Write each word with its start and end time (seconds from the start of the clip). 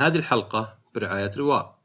هذه 0.00 0.16
الحلقة 0.16 0.78
برعاية 0.94 1.30
رواء. 1.36 1.78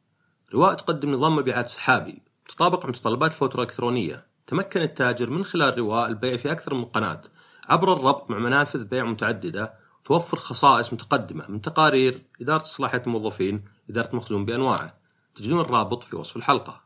رواء 0.54 0.74
تقدم 0.74 1.12
نظام 1.12 1.36
مبيعات 1.36 1.68
سحابي 1.68 2.22
تطابق 2.50 2.86
متطلبات 2.86 3.32
الفوترة 3.32 3.64
الإلكترونية 3.64 4.28
تمكن 4.48 4.82
التاجر 4.82 5.30
من 5.30 5.44
خلال 5.44 5.78
رواء 5.78 6.08
البيع 6.10 6.38
في 6.38 6.52
أكثر 6.52 6.74
من 6.74 6.86
قناة. 6.86 7.22
عبر 7.70 7.94
الربط 7.94 8.30
مع 8.30 8.38
منافذ 8.38 8.86
بيع 8.86 9.04
متعددة 9.04 9.74
توفر 10.06 10.38
خصائص 10.38 10.94
متقدمة 10.94 11.46
من 11.52 11.62
تقارير 11.62 12.26
إدارة 12.42 12.64
صلاحيات 12.64 13.08
الموظفين 13.08 13.66
إدارة 13.90 14.16
مخزون 14.16 14.46
بأنواعه. 14.46 14.98
تجدون 15.36 15.60
الرابط 15.60 16.04
في 16.04 16.16
وصف 16.16 16.38
الحلقة. 16.38 16.84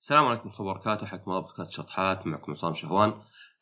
السلام 0.00 0.26
عليكم 0.26 0.48
ورحمة 0.48 0.60
الله 0.60 0.70
وبركاته. 0.72 1.06
حياكم 1.06 1.30
الله 1.30 1.40
بودكاست 1.40 1.70
شطحات. 1.70 2.26
معكم 2.26 2.52
عصام 2.52 2.74
شهوان. 2.74 3.14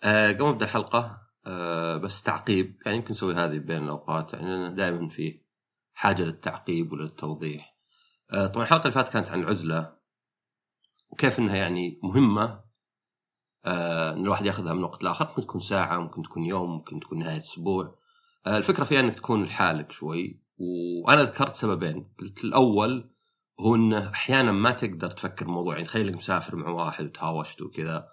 أه 0.02 0.32
قبل 0.32 0.44
أبدأ 0.44 0.64
الحلقة 0.64 1.18
أه 1.46 1.96
بس 1.96 2.22
تعقيب 2.22 2.76
يعني 2.86 2.96
يمكن 2.96 3.10
نسوي 3.10 3.34
هذه 3.34 3.58
بين 3.58 3.84
الأوقات 3.84 4.32
يعني 4.32 4.74
دائما 4.74 5.08
في 5.08 5.45
حاجة 5.96 6.22
للتعقيب 6.22 6.92
وللتوضيح. 6.92 7.76
أه 8.32 8.46
طبعا 8.46 8.64
الحلقة 8.64 8.82
اللي 8.82 8.92
فاتت 8.92 9.12
كانت 9.12 9.30
عن 9.30 9.40
العزلة 9.40 9.96
وكيف 11.10 11.38
إنها 11.38 11.56
يعني 11.56 12.00
مهمة. 12.02 12.64
أه 13.64 14.12
إن 14.12 14.22
الواحد 14.22 14.46
ياخذها 14.46 14.74
من 14.74 14.84
وقت 14.84 15.02
لآخر. 15.02 15.28
ممكن 15.28 15.42
تكون 15.42 15.60
ساعة 15.60 15.98
ممكن 15.98 16.22
تكون 16.22 16.44
يوم 16.44 16.70
ممكن 16.70 17.00
تكون 17.00 17.18
نهاية 17.18 17.36
أسبوع. 17.36 17.98
أه 18.46 18.56
الفكرة 18.56 18.84
فيها 18.84 19.00
إنك 19.00 19.14
تكون 19.14 19.44
لحالك 19.44 19.92
شوي. 19.92 20.42
وأنا 20.58 21.22
ذكرت 21.22 21.54
سببين. 21.54 22.12
قلت 22.18 22.44
الأول 22.44 23.10
هو 23.60 23.74
انه 23.74 24.10
أحيانا 24.10 24.52
ما 24.52 24.70
تقدر 24.70 25.10
تفكر 25.10 25.46
الموضوع 25.46 25.74
يعني 25.74 25.84
تخيل 25.86 26.08
إنك 26.08 26.16
مسافر 26.16 26.56
مع 26.56 26.68
واحد 26.68 27.04
وتهاوشت 27.04 27.62
وكذا 27.62 28.08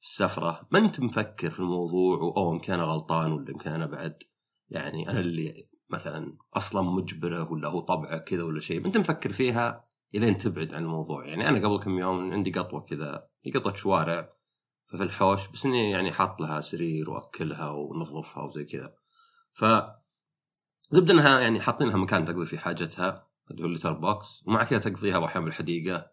في 0.00 0.06
السفرة. 0.06 0.68
ما 0.70 0.78
أنت 0.78 1.00
مفكر 1.00 1.50
في 1.50 1.60
الموضوع 1.60 2.18
وأوه 2.18 2.54
يمكن 2.54 2.72
أنا 2.72 2.84
غلطان 2.84 3.32
ولا 3.32 3.50
يمكن 3.50 3.70
أنا 3.70 3.86
بعد. 3.86 4.22
يعني 4.70 5.10
أنا 5.10 5.20
اللي 5.20 5.67
مثلا 5.90 6.36
أصلا 6.54 6.82
مجبرة 6.82 7.52
ولا 7.52 7.68
هو 7.68 7.80
طبعه 7.80 8.18
كذا 8.18 8.42
ولا 8.42 8.60
شيء 8.60 8.86
أنت 8.86 8.96
مفكر 8.96 9.32
فيها 9.32 9.88
إلين 10.14 10.38
تبعد 10.38 10.74
عن 10.74 10.82
الموضوع. 10.82 11.26
يعني 11.26 11.48
أنا 11.48 11.68
قبل 11.68 11.78
كم 11.78 11.98
يوم 11.98 12.32
عندي 12.32 12.50
قطوة 12.50 12.80
كذا 12.80 13.28
قطه 13.54 13.74
شوارع 13.74 14.32
ففي 14.86 15.02
الحوش 15.02 15.48
بس 15.48 15.66
إني 15.66 15.90
يعني 15.90 16.12
حاط 16.12 16.40
لها 16.40 16.60
سرير 16.60 17.10
وأكلها 17.10 17.70
ونظفها 17.70 18.42
وزي 18.42 18.64
كذا. 18.64 18.94
ف 19.52 19.64
زبد 20.90 21.10
إنها 21.10 21.40
يعني 21.40 21.60
حاطين 21.60 21.88
لها 21.88 21.96
مكان 21.96 22.24
تقضي 22.24 22.46
فيه 22.46 22.58
حاجتها 22.58 23.28
اللي 23.50 23.62
هو 23.62 23.66
ال 23.66 23.70
litter 23.70 23.92
box 23.92 24.44
ومع 24.46 24.64
كذا 24.64 24.78
تقضيها 24.78 25.24
أحيانا 25.24 25.44
بالحديقة 25.44 26.10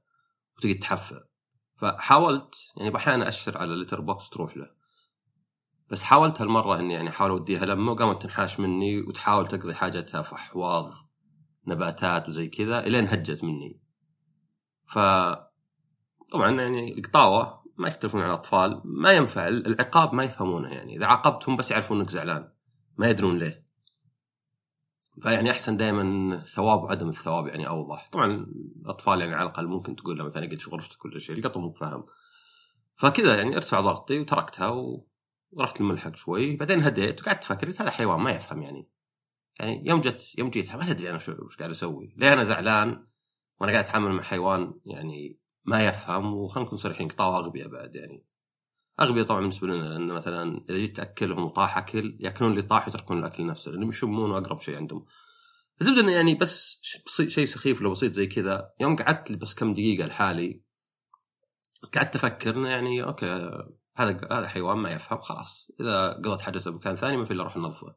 وتقعد 0.57 0.79
تحفر. 0.79 1.27
فحاولت 1.75 2.55
يعني 2.77 2.89
باحيانا 2.89 3.27
أشر 3.27 3.57
على 3.57 3.73
ال 3.73 3.77
litter 3.77 4.01
box 4.01 4.29
تروح 4.29 4.57
له. 4.57 4.84
بس 5.89 6.03
حاولت 6.03 6.41
هالمرة 6.41 6.79
إني 6.79 6.93
يعني 6.93 7.09
أحاول 7.09 7.31
أوديها 7.31 7.65
لمه 7.65 7.91
وقامت 7.91 8.21
تنحاش 8.21 8.59
مني 8.59 9.01
وتحاول 9.01 9.47
تقضي 9.47 9.73
حاجتها 9.73 10.21
في 10.21 10.35
احواض 10.35 10.91
نباتات 11.67 12.29
وزي 12.29 12.47
كذا 12.47 12.79
إلين 12.79 13.07
هجت 13.07 13.43
مني. 13.43 13.79
ف 14.85 14.99
طبعا 16.31 16.51
يعني 16.51 16.97
القطاوه 16.97 17.65
ما 17.77 17.87
يختلفون 17.87 18.21
عن 18.21 18.27
الأطفال 18.27 18.81
ما 18.85 19.11
ينفع 19.11 19.47
العقاب 19.47 20.13
ما 20.13 20.23
يفهمونه 20.23 20.69
يعني. 20.69 20.97
إذا 20.97 21.05
عاقبتهم 21.05 21.55
بس 21.55 21.71
يعرفون 21.71 21.99
إنك 21.99 22.09
زعلان 22.09 22.51
ما 22.97 23.09
يدرون 23.09 23.37
ليه. 23.37 23.65
فيعني 25.21 25.51
أحسن 25.51 25.77
دائما 25.77 26.37
ثواب 26.43 26.83
وعدم 26.83 27.09
الثواب 27.09 27.47
يعني 27.47 27.67
أوضح. 27.67 28.09
طبعا 28.11 28.47
الأطفال 28.81 29.19
يعني 29.19 29.35
على 29.35 29.43
الأقل 29.43 29.67
ممكن 29.67 29.95
تقول 29.95 30.17
له 30.17 30.23
مثلا 30.23 30.45
أقعد 30.45 30.59
في 30.59 30.69
غرفتك 30.69 30.97
كل 30.97 31.21
شيء 31.21 31.37
القطو 31.37 31.59
مو 31.59 31.73
فاهم 31.73 32.05
فكذا 32.95 33.35
يعني 33.35 33.55
ارتفع 33.55 33.81
ضغطي 33.81 34.19
وتركتها 34.19 34.67
و... 34.67 35.07
ورحت 35.55 35.81
الملحق 35.81 36.15
شوي 36.15 36.55
بعدين 36.55 36.81
هديت 36.81 37.21
وقعدت 37.21 37.43
أفكر 37.43 37.69
هذا 37.69 37.91
حيوان 37.91 38.19
ما 38.19 38.31
يفهم 38.31 38.61
يعني. 38.61 38.89
يعني 39.59 39.83
يوم 39.87 40.01
جت 40.01 40.37
يوم 40.37 40.49
جيتها 40.49 40.77
ما 40.77 40.85
تدري 40.85 41.09
أنا 41.09 41.15
وش 41.17 41.57
قاعد 41.57 41.69
أسوي. 41.69 42.13
ليه 42.17 42.33
أنا 42.33 42.43
زعلان 42.43 43.07
وأنا 43.59 43.71
قاعد 43.71 43.83
أتعامل 43.83 44.11
مع 44.11 44.23
حيوان 44.23 44.73
يعني 44.85 45.39
ما 45.65 45.87
يفهم؟ 45.87 46.33
وخلينا 46.33 46.67
نكون 46.67 46.77
صريحين 46.77 47.07
قطاوه 47.07 47.37
أغبياء 47.37 47.67
بعد 47.67 47.95
يعني. 47.95 48.25
أغبياء 48.99 49.25
طبعا 49.25 49.39
بالنسبة 49.39 49.67
لنا 49.67 49.83
لأن 49.83 50.07
مثلا 50.07 50.65
إذا 50.69 50.77
جيت 50.77 50.97
تأكلهم 50.97 51.45
وطاح 51.45 51.77
أكل 51.77 52.17
يأكلون 52.19 52.51
اللي 52.51 52.61
طاح 52.61 52.87
ويتركون 52.87 53.19
الأكل 53.19 53.45
نفسه 53.45 53.71
لأنهم 53.71 53.89
يشمون 53.89 54.31
أقرب 54.31 54.59
شيء 54.59 54.75
عندهم. 54.75 55.05
الزبدة 55.81 56.01
إنه 56.01 56.11
يعني 56.11 56.35
بس 56.35 56.79
شيء 57.27 57.45
سخيف 57.45 57.81
لو 57.81 57.91
بسيط 57.91 58.13
زي 58.13 58.27
كذا. 58.27 58.73
يوم 58.79 58.95
قعدت 58.95 59.31
بس 59.31 59.55
كم 59.55 59.73
دقيقة 59.73 60.05
لحالي 60.05 60.61
قعدت 61.95 62.15
أفكر 62.15 62.55
إنه 62.55 62.69
يعني 62.69 63.03
أوكي 63.03 63.49
هذا 63.95 64.27
هذا 64.31 64.47
حيوان 64.47 64.77
ما 64.77 64.91
يفهم 64.91 65.21
خلاص. 65.21 65.71
إذا 65.79 66.13
قضت 66.13 66.41
حاجته 66.41 66.71
بمكان 66.71 66.95
ثاني 66.95 67.17
ما 67.17 67.25
في 67.25 67.33
إلا 67.33 67.41
أروح 67.41 67.55
انظفه 67.55 67.95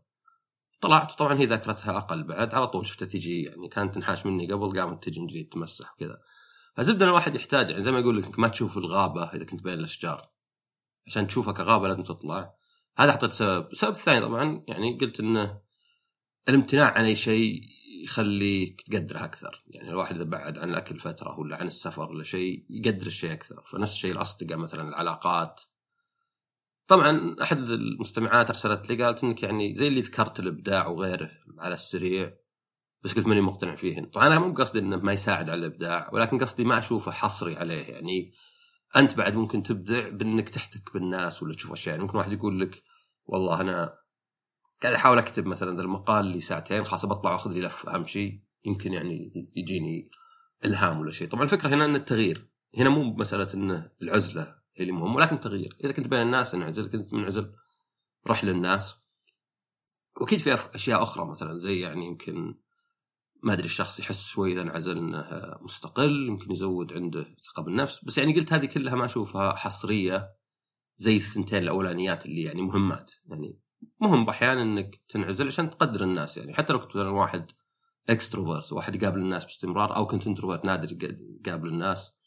طلعت 0.81 1.19
طبعا 1.19 1.39
هي 1.39 1.45
ذاكرتها 1.45 1.99
أقل 1.99 2.23
بعد 2.23 2.55
على 2.55 2.67
طول 2.67 2.87
شفتها 2.87 3.07
تجي 3.07 3.43
يعني 3.43 3.69
كانت 3.69 3.95
تنحاش 3.95 4.27
مني 4.27 4.53
قبل 4.53 4.81
قامت 4.81 5.05
تجي 5.05 5.21
من 5.21 5.27
جديد 5.27 5.49
تمسح 5.49 5.93
وكذا. 5.93 6.21
فزبده 6.77 7.05
ان 7.05 7.09
الواحد 7.09 7.35
يحتاج 7.35 7.71
يعني 7.71 7.83
زي 7.83 7.93
ما 7.93 7.99
يقول 7.99 8.19
لك 8.19 8.39
ما 8.39 8.49
تشوف 8.49 8.79
الغابة 8.79 9.25
إذا 9.25 9.45
كنت 9.45 9.63
بين 9.63 9.75
الأشجار. 9.75 10.29
عشان 11.07 11.27
تشوفها 11.27 11.53
كغابة 11.53 11.89
لازم 11.89 12.03
تطلع. 12.03 12.55
هذا 12.99 13.11
أعطيت 13.11 13.33
سبب. 13.33 13.71
السبب 13.71 13.93
الثاني 13.93 14.21
طبعا 14.21 14.65
يعني 14.69 14.99
قلت 14.99 15.21
انه 15.21 15.61
الامتناع 16.49 16.91
عن 16.91 17.05
أي 17.05 17.17
شيء 17.17 17.63
يخليك 18.05 18.83
تقدره 18.83 19.25
أكثر. 19.25 19.65
يعني 19.67 19.91
الواحد 19.91 20.15
إذا 20.15 20.25
بعد 20.25 20.59
عن 20.59 20.71
الأكل 20.71 20.99
فترة 20.99 21.39
ولا 21.39 21.57
عن 21.57 21.67
السفر 21.67 22.11
ولا 22.11 22.23
شيء 22.23 22.67
يقدر 22.71 23.07
الشيء 23.07 23.33
أكثر. 23.33 23.63
فنفس 23.67 23.93
الشيء 23.93 24.13
الأصدقاء 24.13 24.59
مثلا 24.59 24.89
العلاقات 24.89 25.61
طبعا 26.89 27.37
أحد 27.43 27.59
المستمعات 27.59 28.51
أرسلت 28.51 28.91
لي 28.91 29.05
قالت 29.05 29.25
إنك 29.25 29.43
يعني 29.43 29.75
زي 29.75 29.89
اللي 29.89 30.01
ذكرت 30.01 30.41
الإبداع 30.41 30.87
وغيره 30.87 31.31
على 31.59 31.75
السريع 31.75 32.33
بس 33.03 33.15
قلت 33.15 33.27
ماني 33.27 33.41
مقتنع 33.41 33.75
فيهن. 33.75 34.07
طبعا 34.07 34.27
أنا 34.27 34.39
مو 34.39 34.53
بقصدي 34.53 34.79
إنه 34.79 34.97
ما 34.97 35.13
يساعد 35.13 35.51
على 35.51 35.59
الإبداع 35.59 36.11
ولكن 36.13 36.39
قصدي 36.39 36.65
ما 36.65 36.79
أشوفه 36.79 37.13
حصري 37.13 37.57
عليه. 37.57 37.85
يعني 37.85 38.33
أنت 38.97 39.17
بعد 39.17 39.35
ممكن 39.35 39.63
تبدع 39.63 40.09
بإنك 40.09 40.49
تحتك 40.49 40.93
بالناس 40.95 41.43
ولا 41.43 41.55
تشوف 41.55 41.73
أشياء. 41.73 41.93
يعني 41.95 42.03
ممكن 42.03 42.19
واحد 42.19 42.33
يقول 42.33 42.61
لك 42.61 42.83
والله 43.27 43.61
أنا 43.61 43.95
قاعد 44.83 44.95
أحاول 44.95 45.19
أكتب 45.19 45.47
مثلا 45.47 45.77
ذا 45.77 45.83
المقال 45.83 46.25
لي 46.25 46.41
ساعتين 46.41 46.85
خلاص 46.85 47.07
بطلع 47.07 47.33
وأخذ 47.33 47.51
لي 47.51 47.61
لفه 47.61 47.95
أهم 47.95 48.07
شيء 48.07 48.41
يمكن 48.65 48.93
يعني 48.93 49.33
يجيني 49.57 50.11
إلهام 50.65 51.01
ولا 51.01 51.13
شيء 51.13 51.29
طبعا 51.29 51.45
الفكرة 51.45 51.69
هنا 51.69 51.85
إن 51.85 51.95
التغيير 51.95 52.51
هنا 52.79 52.89
مو 52.89 53.03
مسألة 53.03 53.55
إنه 53.55 53.91
العزلة 54.03 54.58
اللي 54.81 54.93
مهم 54.93 55.15
ولكن 55.15 55.35
التغيير 55.35 55.77
إذا 55.85 55.93
كنت 55.93 56.09
بين 56.09 56.23
الناس 56.23 56.55
انعزل. 56.55 56.91
كنت 56.91 57.13
منعزل 57.15 57.53
رح 58.27 58.45
للناس. 58.45 58.97
وأكيد 60.21 60.39
في 60.39 60.55
أشياء 60.75 61.03
أخرى 61.03 61.25
مثلا 61.25 61.59
زي 61.59 61.81
يعني 61.81 62.07
يمكن 62.07 62.55
ما 63.43 63.53
أدري 63.53 63.65
الشخص 63.65 64.01
يحس 64.01 64.27
شوي 64.27 64.53
إذا 64.53 64.63
انعزل 64.63 64.99
إنه 64.99 65.27
مستقل 65.61 66.27
يمكن 66.27 66.53
يزود 66.53 66.93
عنده 66.93 67.27
ثقة 67.45 67.63
بالنفس. 67.63 68.05
بس 68.05 68.19
يعني 68.19 68.35
قلت 68.35 68.53
هذه 68.53 68.67
كلها 68.67 68.95
ما 68.95 69.05
أشوفها 69.05 69.55
حصرية 69.55 70.31
زي 70.97 71.17
الثنتين 71.17 71.63
الأولانيات 71.63 72.27
اللي 72.27 72.43
يعني 72.43 72.63
مهمات. 72.63 73.13
يعني 73.27 73.59
مهم 74.01 74.29
أحيانا 74.29 74.63
إنك 74.63 75.01
تنعزل 75.09 75.47
عشان 75.47 75.71
تقدر 75.71 76.05
الناس 76.05 76.37
يعني. 76.39 76.55
حتى 76.55 76.73
لو 76.73 76.79
كنت 76.79 76.89
مثلا 76.89 77.09
واحد 77.09 77.51
extrovert 78.09 78.73
واحد 78.73 78.97
يقابل 79.03 79.19
الناس 79.19 79.45
باستمرار 79.45 79.97
أو 79.97 80.07
كنت 80.07 80.27
introvert 80.27 80.65
نادر 80.65 80.97
يقابل 81.47 81.69
الناس. 81.69 82.18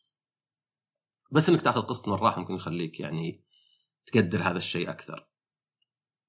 بس 1.32 1.50
إنك 1.50 1.62
تأخذ 1.62 1.82
قسط 1.82 2.08
من 2.08 2.14
الراحة 2.14 2.40
ممكن 2.40 2.56
يخليك 2.56 3.00
يعني 3.00 3.44
تقدر 4.06 4.44
هذا 4.44 4.58
الشيء 4.58 4.90
أكثر. 4.90 5.28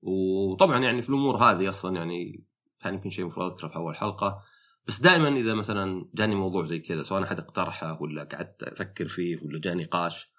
وطبعا 0.03 0.79
يعني 0.79 1.03
في 1.03 1.09
الأمور 1.09 1.37
هذه 1.37 1.69
أصلا 1.69 1.97
يعني 1.97 2.45
كان 2.81 2.95
يمكن 2.95 3.11
شيء 3.11 3.25
المفروض 3.25 3.53
أذكره 3.53 3.69
في 3.69 3.77
أول 3.77 3.97
حلقة. 3.97 4.43
بس 4.87 5.01
دائما 5.01 5.29
إذا 5.29 5.55
مثلا 5.55 6.11
جاني 6.15 6.35
موضوع 6.35 6.65
زي 6.65 6.79
كذا 6.79 7.03
سواء 7.03 7.23
أحد 7.23 7.39
اقترحه 7.39 8.03
ولا 8.03 8.25
قعدت 8.25 8.63
أفكر 8.63 9.09
فيه 9.09 9.37
ولا 9.43 9.61
جاني 9.61 9.83
نقاش 9.83 10.33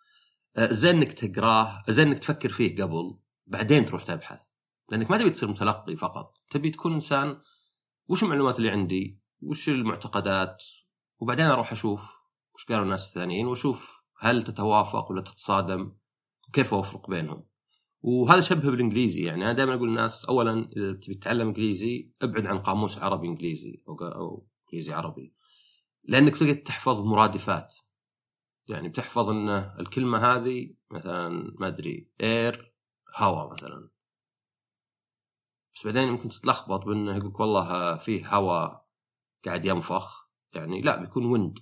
زين 0.57 0.95
إنك 0.95 1.13
تقراه 1.13 1.83
زين 1.89 2.07
إنك 2.07 2.19
تفكر 2.19 2.49
فيه 2.49 2.83
قبل 2.83 3.17
بعدين 3.47 3.85
تروح 3.85 4.03
تبحث. 4.03 4.39
لأنك 4.89 5.11
ما 5.11 5.17
تبي 5.17 5.29
تصير 5.29 5.49
متلقي 5.49 5.95
فقط. 5.95 6.37
تبي 6.49 6.69
تكون 6.69 6.93
إنسان 6.93 7.37
وش 8.07 8.23
المعلومات 8.23 8.57
اللي 8.57 8.69
عندي؟ 8.69 9.19
وش 9.41 9.69
المعتقدات؟ 9.69 10.63
وبعدين 11.19 11.45
أروح 11.45 11.71
أشوف 11.71 12.19
وش 12.55 12.65
قالوا 12.65 12.83
الناس 12.83 13.07
الثانيين 13.07 13.47
وأشوف 13.47 14.02
هل 14.23 14.43
تتوافق 14.43 15.11
ولا 15.11 15.21
تتصادم؟ 15.21 15.95
وكيف 16.49 16.73
أوفق 16.73 17.09
بينهم؟ 17.09 17.45
وهذا 18.01 18.41
شبه 18.41 18.71
بالإنجليزي 18.71 19.23
يعني 19.23 19.43
أنا 19.43 19.53
دائما 19.53 19.73
أقول 19.73 19.89
للناس 19.89 20.25
اولا 20.25 20.69
إذا 20.77 20.93
تبي 20.93 21.13
تتعلم 21.13 21.47
إنجليزي 21.47 22.11
أبعد 22.21 22.45
عن 22.45 22.59
قاموس 22.59 22.97
عربي 22.97 23.27
إنجليزي 23.27 23.83
أو 23.87 24.47
إنجليزي 24.63 24.93
عربي 24.93 25.33
لأنك 26.03 26.37
تقعد 26.37 26.63
تحفظ 26.63 27.01
مرادفات. 27.01 27.75
يعني 28.67 28.89
بتحفظ 28.89 29.29
إن 29.29 29.49
الكلمة 29.49 30.17
هذه 30.17 30.73
مثلا 30.91 31.29
ما 31.59 31.67
أدري 31.67 32.11
air 32.21 32.73
هواء 33.15 33.53
مثلا. 33.53 33.89
بس 35.75 35.85
بعدين 35.85 36.09
ممكن 36.09 36.29
تتلخبط 36.29 36.85
بإنه 36.85 37.17
يقولك 37.17 37.39
والله 37.39 37.97
فيه 37.97 38.35
هواء 38.35 38.87
قاعد 39.45 39.65
ينفخ 39.65 40.29
يعني 40.53 40.81
لا 40.81 40.95
بيكون 40.95 41.25
wind 41.25 41.59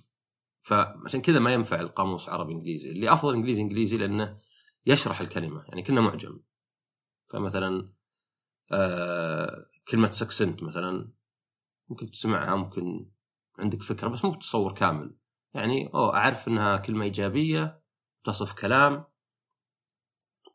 فعشان 0.62 1.20
كذا 1.22 1.38
ما 1.38 1.52
ينفع 1.52 1.80
القاموس 1.80 2.28
عربي 2.28 2.52
إنجليزي. 2.52 2.90
اللي 2.90 3.12
أفضل 3.12 3.34
إنجليزي 3.34 3.62
إنجليزي 3.62 3.96
لأنه 3.96 4.40
يشرح 4.86 5.20
الكلمة 5.20 5.64
يعني 5.68 5.82
كنا 5.82 6.00
معجم. 6.00 6.40
فمثلا 7.26 7.92
آه 8.72 9.66
كلمة 9.88 10.10
succinct 10.10 10.62
مثلا 10.62 11.12
ممكن 11.88 12.10
تسمعها 12.10 12.56
ممكن 12.56 13.10
عندك 13.58 13.82
فكرة 13.82 14.08
بس 14.08 14.24
مو 14.24 14.30
بتصور 14.30 14.72
كامل. 14.74 15.16
يعني 15.54 15.90
أوه 15.94 16.16
أعرف 16.16 16.48
إنها 16.48 16.76
كلمة 16.76 17.04
إيجابية 17.04 17.82
تصف 18.24 18.52
كلام 18.52 19.04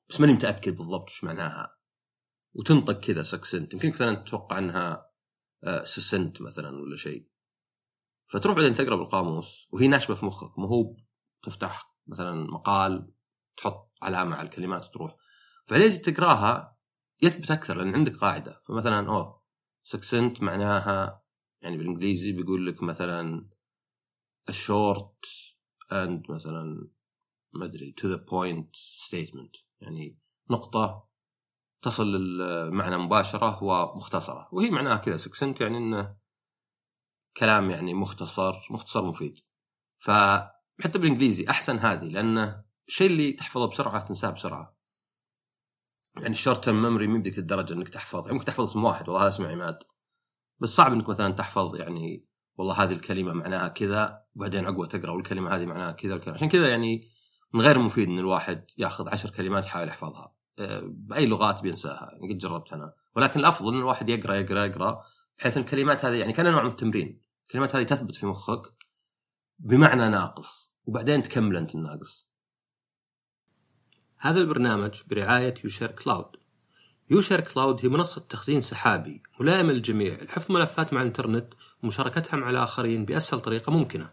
بس 0.10 0.22
ماني 0.22 0.34
متأكد 0.34 0.76
بالضبط 0.76 1.10
إيش 1.10 1.24
معناها. 1.24 1.78
وتنطق 2.54 3.00
كذا 3.00 3.24
succinct 3.24 3.74
يمكن 3.74 3.90
مثلا 3.90 4.16
تتوقع 4.16 4.58
إنها 4.58 5.12
آه، 5.64 5.84
succinct 5.84 6.42
مثلا 6.42 6.70
ولا 6.70 6.96
شيء. 6.96 7.28
فتروح 8.28 8.56
بعدين 8.56 8.76
تقرا 8.76 8.96
بالقاموس 8.96 9.68
وهي 9.72 9.88
ناشبه 9.88 10.16
في 10.16 10.26
مخك 10.26 10.60
مو 10.60 10.66
هو 10.68 10.96
تفتح 11.42 11.96
مثلا 12.08 12.52
مقال 12.52 13.14
تحط 13.58 13.92
علامة 14.02 14.36
على 14.36 14.46
الكلمات 14.46 14.86
وتروح. 14.86 15.16
فبعدين 15.66 16.02
تقراها 16.02 16.78
يثبت 17.22 17.52
أكثر 17.52 17.78
لأن 17.78 17.96
عندك 17.96 18.16
قاعدة. 18.16 18.62
فمثلا 18.68 19.10
أوه 19.10 19.44
succinct 19.84 20.42
معناها 20.42 21.24
يعني 21.62 21.78
بالإنجليزي 21.78 22.32
بيقول 22.32 22.68
لك 22.68 22.84
مثلا 22.84 23.50
ال 24.50 24.62
short 24.62 25.26
and 25.92 26.32
مثلا 26.32 26.90
ما 27.54 27.66
أدري 27.66 27.92
to 27.92 28.08
the 28.08 28.16
point 28.16 28.76
statement 28.76 29.56
يعني 29.82 30.20
نقطة 30.50 31.08
تصل 31.82 32.08
للمعنى 32.08 32.98
مباشرة 32.98 33.64
ومختصرة. 33.64 34.50
وهي 34.52 34.70
معناها 34.70 34.98
كذا 34.98 35.18
succinct 35.18 35.62
يعني 35.62 35.78
إنه 35.78 36.18
كلام 37.38 37.72
يعني 37.72 37.94
مختصر 37.94 38.56
مختصر 38.70 39.06
مفيد. 39.06 39.40
فحتى 40.00 41.00
بالإنجليزي 41.00 41.50
أحسن 41.50 41.78
هذه 41.78 42.10
لأنه 42.10 42.64
الشيء 42.88 43.08
اللي 43.08 43.32
تحفظه 43.32 43.68
بسرعة 43.68 44.02
تنساه 44.02 44.30
بسرعة. 44.30 44.78
يعني 46.18 46.30
ال 46.30 46.36
short 46.36 46.64
term 46.64 46.82
memory 46.82 47.08
مو 47.08 47.20
بذيك 47.20 47.38
الدرجة 47.38 47.74
إنك 47.74 47.90
تحفظ 47.90 48.20
يعني 48.20 48.34
ممكن 48.34 48.46
تحفظ 48.46 48.64
اسم 48.64 48.84
واحد 48.84 49.10
والله 49.10 49.24
هذا 49.24 49.30
اسمه 49.30 49.48
عماد. 49.48 49.80
بس 50.60 50.70
صعب 50.70 50.94
إنك 50.94 51.10
مثلا 51.10 51.34
تحفظ 51.34 51.76
يعني 51.76 52.28
والله 52.58 52.84
هذه 52.84 52.94
الكلمة 52.94 53.34
معناها 53.34 53.68
كذا 53.68 54.22
وبعدين 54.36 54.66
عقبه 54.66 54.86
تقرأ 54.86 55.12
والكلمة 55.12 55.56
هذه 55.56 55.66
معناها 55.66 55.92
كذا 55.92 56.14
والكلمة. 56.14 56.36
عشان 56.36 56.50
كذا 56.50 56.70
يعني 56.70 57.08
من 57.54 57.62
غير 57.62 57.80
مفيد 57.80 58.08
إن 58.10 58.20
الواحد 58.20 58.66
ياخذ 58.78 59.10
عشر 59.10 59.30
كلمات 59.30 59.66
يحاول 59.66 59.88
يحفظها. 59.88 60.34
آه، 60.60 60.82
بأي 60.86 61.26
لغات 61.26 61.62
بينساها. 61.62 62.10
يعني 62.12 62.34
قد 62.34 62.38
جربت 62.38 62.74
أنا. 62.74 62.94
ولكن 63.16 63.40
الأفضل 63.40 63.74
إن 63.74 63.80
الواحد 63.80 64.10
يقرأ 64.10 64.36
يقرأ 64.36 64.66
يقرأ 64.66 65.02
بحيث 65.40 65.58
الكلمات 65.58 66.06
هذه 66.06 66.16
يعني 66.16 66.34
كان 66.34 66.52
نوع 66.52 66.64
من 66.64 66.70
التمرين. 66.70 67.27
الكلمات 67.48 67.76
هذه 67.76 67.84
تثبت 67.84 68.16
في 68.16 68.26
مخك 68.26 68.74
بمعنى 69.60 70.10
ناقص 70.10 70.72
وبعدين 70.86 71.24
تكمل 71.24 71.58
أنت 71.58 71.76
الناقص. 71.76 72.30
هذا 74.18 74.40
البرنامج 74.40 75.02
برعاية 75.08 75.54
يوشير 75.64 75.92
كلاود. 75.92 76.36
يوشير 77.10 77.42
كلاود 77.42 77.86
هي 77.86 77.90
منصة 77.90 78.22
تخزين 78.22 78.62
سحابي 78.62 79.24
ملائمة 79.40 79.74
للجميع. 79.74 80.24
لحفظ 80.24 80.52
ملفات 80.52 80.94
مع 80.94 81.02
الإنترنت 81.02 81.54
ومشاركتها 81.84 82.38
مع 82.38 82.50
الآخرين 82.50 83.06
بأسهل 83.06 83.40
طريقة 83.40 83.72
ممكنة. 83.72 84.10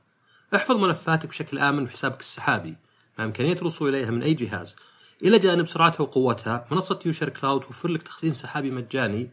احفظ 0.55 0.77
ملفاتك 0.77 1.29
بشكل 1.29 1.59
آمن 1.59 1.85
بحسابك 1.85 2.21
السحابي 2.21 2.77
مع 3.19 3.25
إمكانية 3.25 3.57
الوصول 3.57 3.89
إليها 3.89 4.11
من 4.11 4.23
أي 4.23 4.35
جهاز. 4.35 4.77
إلى 5.23 5.39
جانب 5.39 5.67
سرعتها 5.67 6.03
وقوتها 6.03 6.67
منصة 6.71 6.99
يوشير 7.07 7.29
كلاود 7.29 7.61
توفر 7.61 7.89
لك 7.89 8.03
تخزين 8.03 8.33
سحابي 8.35 8.71
مجاني. 8.71 9.31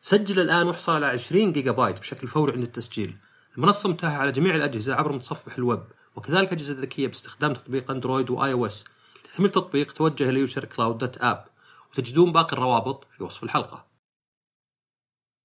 سجل 0.00 0.40
الآن 0.40 0.66
واحصل 0.66 0.92
على 0.92 1.06
20 1.06 1.52
جيجا 1.52 1.70
بايت 1.70 1.98
بشكل 1.98 2.28
فوري 2.28 2.52
عند 2.52 2.62
التسجيل. 2.62 3.18
المنصة 3.56 3.88
متاحة 3.88 4.16
على 4.16 4.32
جميع 4.32 4.54
الأجهزة 4.54 4.94
عبر 4.94 5.12
متصفح 5.12 5.56
الويب 5.56 5.84
وكذلك 6.16 6.52
أجهزة 6.52 6.74
ذكية 6.74 7.06
باستخدام 7.06 7.52
تطبيق 7.52 7.90
أندرويد 7.90 8.30
وآي 8.30 8.52
أو 8.52 8.66
إس 8.66 8.84
لتحميل 9.24 9.50
تطبيق 9.50 9.92
توجه 9.92 10.30
ليوشر 10.30 10.64
كلاود 10.64 10.98
dot 10.98 11.18
app 11.18 11.44
وتجدون 11.90 12.32
باقي 12.32 12.52
الروابط 12.52 13.04
في 13.04 13.24
وصف 13.24 13.42
الحلقة. 13.42 13.86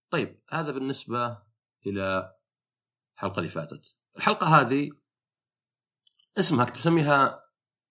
طيب 0.09 0.39
هذا 0.49 0.71
بالنسبة 0.71 1.37
إلى 1.85 2.33
الحلقة 3.15 3.39
اللي 3.39 3.49
فاتت. 3.49 3.95
الحلقة 4.17 4.47
هذه 4.47 4.91
اسمها 6.37 6.65
كنت 6.65 6.77
مسميها 6.77 7.43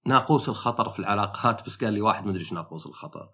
ناقوس 0.06 0.48
الخطر 0.48 0.88
في 0.88 0.98
العلاقات 0.98 1.66
بس 1.66 1.76
قال 1.84 1.92
لي 1.92 2.00
واحد 2.00 2.24
ما 2.24 2.30
أدري 2.30 2.42
إيش 2.42 2.52
ناقوس 2.52 2.86
الخطر. 2.86 3.30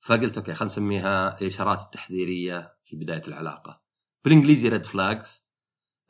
فقلت 0.00 0.38
okay 0.38 0.54
خلينا 0.54 0.72
نسميها 0.72 1.40
الاشارات 1.40 1.82
التحذيريه 1.82 2.76
في 2.84 2.96
بداية 2.96 3.22
العلاقة. 3.28 3.82
بالإنجليزي 4.24 4.68
red 4.68 4.84
flags 4.84 5.47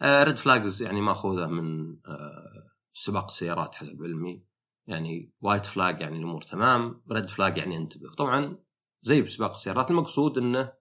red 0.03 0.37
flags 0.37 0.83
يعني 0.83 1.01
ماخوذه 1.01 1.47
من 1.47 1.97
آه، 2.07 2.71
سباق 2.93 3.25
السيارات 3.25 3.75
حسب 3.75 4.03
علمي. 4.03 4.45
يعني 4.87 5.33
white 5.41 5.67
flag 5.67 6.01
يعني 6.01 6.19
الأمور 6.19 6.43
تمام 6.43 7.03
red 7.13 7.31
flag 7.31 7.59
يعني 7.59 7.77
انتبه. 7.77 8.11
طبعا 8.11 8.59
زي 9.03 9.23
بسباق 9.23 9.51
السيارات 9.51 9.91
المقصود 9.91 10.39
إنه 10.39 10.73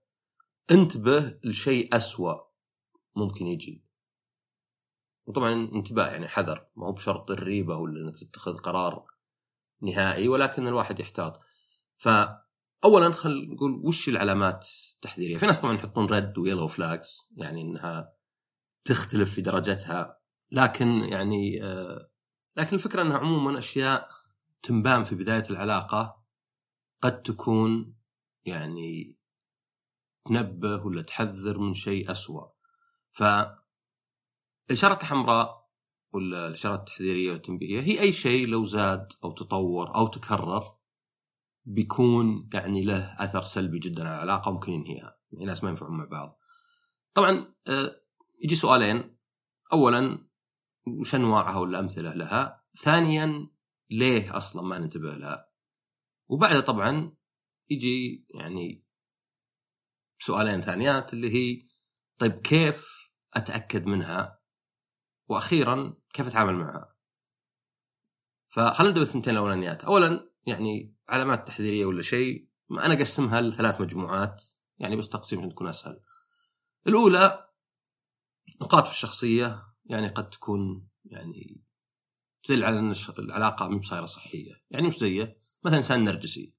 انتبه 0.71 1.39
لشيء 1.43 1.95
أسوأ 1.95 2.35
ممكن 3.15 3.47
يجي. 3.47 3.83
وطبعا 5.25 5.53
انتباه 5.53 6.07
يعني 6.07 6.27
حذر 6.27 6.67
ما 6.75 6.87
هو 6.87 6.91
بشرط 6.91 7.31
الريبة 7.31 7.77
ولا 7.77 8.01
إنك 8.01 8.19
تتخذ 8.19 8.57
قرار 8.57 9.05
نهائي 9.81 10.27
ولكن 10.27 10.67
الواحد 10.67 10.99
يحتاط. 10.99 11.39
فاولا 11.97 13.11
خل 13.11 13.49
نقول 13.49 13.81
وش 13.83 14.09
العلامات 14.09 14.67
التحذيريه 14.95 15.37
في 15.37 15.45
ناس 15.45 15.61
طبعا 15.61 15.73
يحطون 15.73 16.05
red 16.05 16.37
و 16.37 16.42
yellow 16.42 16.67
flags 16.67 17.27
يعني 17.37 17.61
إنها 17.61 18.16
تختلف 18.87 19.33
في 19.33 19.41
درجتها. 19.41 20.19
لكن 20.51 20.87
يعني 20.87 21.63
آه 21.63 22.09
لكن 22.55 22.75
الفكرة 22.75 23.01
أنها 23.01 23.17
عموما 23.17 23.59
أشياء 23.59 24.09
تنبان 24.61 25.03
في 25.03 25.15
بداية 25.15 25.43
العلاقة. 25.49 26.23
قد 27.01 27.21
تكون 27.21 27.95
يعني 28.45 29.17
تنبه 30.27 30.85
ولا 30.85 31.01
تحذر 31.01 31.59
من 31.59 31.73
شيء 31.73 32.11
أسوأ. 32.11 32.47
ف 33.11 33.23
الإشارات 34.69 35.01
الحمراء 35.01 35.67
ولا 36.13 36.47
الإشارات 36.47 36.79
التحذيرية 36.79 37.31
والتنبيهية 37.31 37.81
هي 37.81 38.01
أي 38.01 38.11
شيء 38.11 38.47
لو 38.47 38.63
زاد 38.63 39.13
أو 39.23 39.31
تطور 39.31 39.95
أو 39.95 40.07
تكرر 40.07 40.77
بيكون 41.65 42.49
يعني 42.53 42.83
له 42.83 43.15
أثر 43.19 43.41
سلبي 43.41 43.79
جدا 43.79 44.07
على 44.07 44.15
العلاقة 44.15 44.49
وممكن 44.49 44.71
ينهيها. 44.71 45.17
يعني 45.31 45.45
ناس 45.45 45.63
ما 45.63 45.69
ينفعون 45.69 45.97
مع 45.97 46.05
بعض. 46.05 46.39
طبعا 47.13 47.53
آه، 47.67 48.01
يجي 48.37 48.55
سؤالين. 48.55 49.17
أولا 49.73 50.27
وش 50.87 51.15
أنواعها 51.15 51.59
ولا 51.59 51.79
أمثلة 51.79 52.13
لها؟ 52.13 52.63
ثانيا 52.79 53.49
ليه 53.89 54.37
أصلا 54.37 54.61
ما 54.61 54.77
ننتبه 54.77 55.13
لها؟ 55.13 55.49
وبعدها 56.27 56.59
طبعا 56.59 57.15
يجي 57.69 58.27
يعني 58.29 58.85
سؤالين 60.19 60.61
ثانيات 60.61 61.13
اللي 61.13 61.33
هي 61.33 61.67
طيب 62.17 62.31
كيف 62.31 63.09
أتأكد 63.33 63.85
منها؟ 63.85 64.39
وأخيرا 65.27 65.97
كيف 66.13 66.27
أتعامل 66.27 66.55
معها؟ 66.55 66.95
فخلينا 68.49 68.89
نبدأ 68.89 68.99
بالثنتين 68.99 69.33
الأولانيات. 69.33 69.83
اولا 69.83 70.29
يعني 70.45 70.95
علامات 71.09 71.47
تحذيرية 71.47 71.85
ولا 71.85 72.01
شيء 72.01 72.49
أنا 72.71 72.93
أقسمها 72.93 73.41
لثلاث 73.41 73.81
مجموعات 73.81 74.43
يعني 74.77 74.95
بس 74.95 75.09
تقسيم 75.09 75.49
تكون 75.49 75.67
أسهل. 75.67 75.99
الأولى 76.87 77.46
نقاط 78.61 78.85
في 78.85 78.91
الشخصية 78.91 79.63
يعني 79.85 80.07
قد 80.07 80.29
تكون 80.29 80.87
يعني 81.05 81.61
تدل 82.43 82.63
على 82.63 82.79
إن 82.79 82.93
العلاقة 83.19 83.67
مو 83.69 83.79
بصايرة 83.79 84.05
صحية. 84.05 84.53
يعني 84.69 84.87
مش 84.87 84.97
زيه 84.97 85.37
مثلا 85.63 85.77
إنسان 85.77 86.03
نرجسي. 86.03 86.53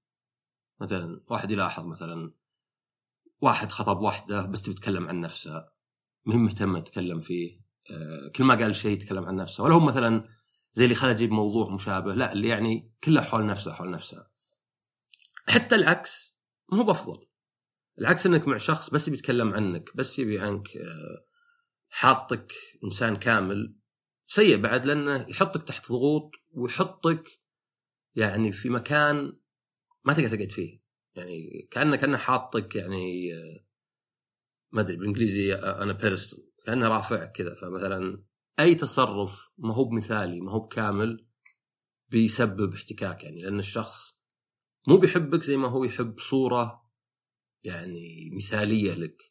مثلا 0.80 1.20
واحد 1.28 1.50
يلاحظ 1.50 1.86
مثلا 1.86 2.32
واحد 3.40 3.72
خطب 3.72 4.00
واحدة 4.00 4.46
بس 4.46 4.62
تبي 4.62 4.74
تتكلم 4.74 5.08
عن 5.08 5.20
نفسها 5.20 5.72
مهم 6.26 6.44
مهتم 6.44 6.78
تتكلم 6.78 7.20
فيه. 7.20 7.60
آه، 7.90 8.28
كل 8.28 8.44
ما 8.44 8.54
قال 8.54 8.74
شيء 8.74 8.92
يتكلم 8.92 9.24
عن 9.24 9.36
نفسه. 9.36 9.64
ولا 9.64 9.74
هو 9.74 9.80
مثلا 9.80 10.24
زي 10.72 10.84
اللي 10.84 10.94
خلى 10.94 11.10
يجيب 11.10 11.30
موضوع 11.30 11.74
مشابه. 11.74 12.14
لا 12.14 12.32
اللي 12.32 12.48
يعني 12.48 12.92
كله 13.04 13.20
حول 13.20 13.46
نفسه 13.46 13.72
حول 13.72 13.90
نفسه. 13.90 14.26
حتى 15.48 15.74
العكس 15.74 16.36
مو 16.72 16.82
بأفضل. 16.82 17.26
العكس 17.98 18.26
إنك 18.26 18.48
مع 18.48 18.56
شخص 18.56 18.90
بس 18.90 19.08
بيتكلم 19.08 19.54
عنك 19.54 19.96
بس 19.96 20.18
يبي 20.18 20.40
عنك 20.40 20.76
آه، 20.76 21.27
حاطك 21.88 22.52
إنسان 22.84 23.16
كامل 23.16 23.74
سيء 24.26 24.56
بعد 24.56 24.86
لأنه 24.86 25.26
يحطك 25.28 25.62
تحت 25.62 25.92
ضغوط 25.92 26.34
ويحطك 26.50 27.28
يعني 28.16 28.52
في 28.52 28.68
مكان 28.68 29.38
ما 30.04 30.12
تقدر 30.12 30.36
تقعد 30.36 30.50
فيه. 30.50 30.80
يعني 31.14 31.68
كانه 31.70 31.96
كأنه 31.96 32.16
حاطك 32.16 32.76
يعني 32.76 33.34
آه، 33.34 33.64
ما 34.72 34.80
أدري 34.80 34.96
بالإنجليزي 34.96 35.54
أنا 35.54 35.92
بيرست 35.92 36.52
كأنه 36.66 36.88
رافعك 36.88 37.32
كذا. 37.32 37.54
فمثلا 37.54 38.24
أي 38.60 38.74
تصرف 38.74 39.50
ما 39.58 39.74
هو 39.74 39.84
بمثالي 39.84 40.40
ما 40.40 40.52
هو 40.52 40.60
بكامل 40.60 41.26
بيسبب 42.08 42.74
احتكاك 42.74 43.24
يعني. 43.24 43.42
لأن 43.42 43.58
الشخص 43.58 44.18
مو 44.88 44.96
بيحبك 44.96 45.42
زي 45.42 45.56
ما 45.56 45.68
هو 45.68 45.84
يحب 45.84 46.18
صورة 46.18 46.90
يعني 47.64 48.30
مثالية 48.36 48.94
لك. 48.94 49.22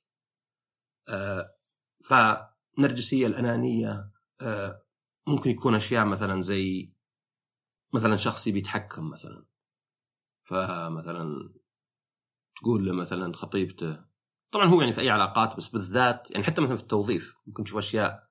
آه 1.10 1.57
فنرجسيه 2.06 3.28
الأنانية 3.28 4.12
آه 4.42 4.84
ممكن 5.28 5.50
يكون 5.50 5.76
أشياء 5.76 6.06
مثلا 6.06 6.42
زي 6.42 6.94
مثلا 7.94 8.16
شخص 8.16 8.50
بيتحكم 8.50 9.10
مثلا. 9.10 9.46
فمثلا 10.44 11.54
تقول 12.56 12.86
له 12.86 12.92
مثلا 12.92 13.34
خطيبته 13.34 14.00
طبعا 14.52 14.66
هو 14.66 14.82
يعني 14.82 14.94
في 14.94 15.02
أي 15.02 15.10
علاقات 15.10 15.58
بس 15.58 15.70
بالذات 15.70 16.32
يعني 16.32 16.44
حتى 16.44 16.62
مثلا 16.62 16.76
في 16.76 16.82
التوظيف 16.82 17.36
ممكن 17.48 17.64
تشوف 17.64 17.78
أشياء 17.78 18.28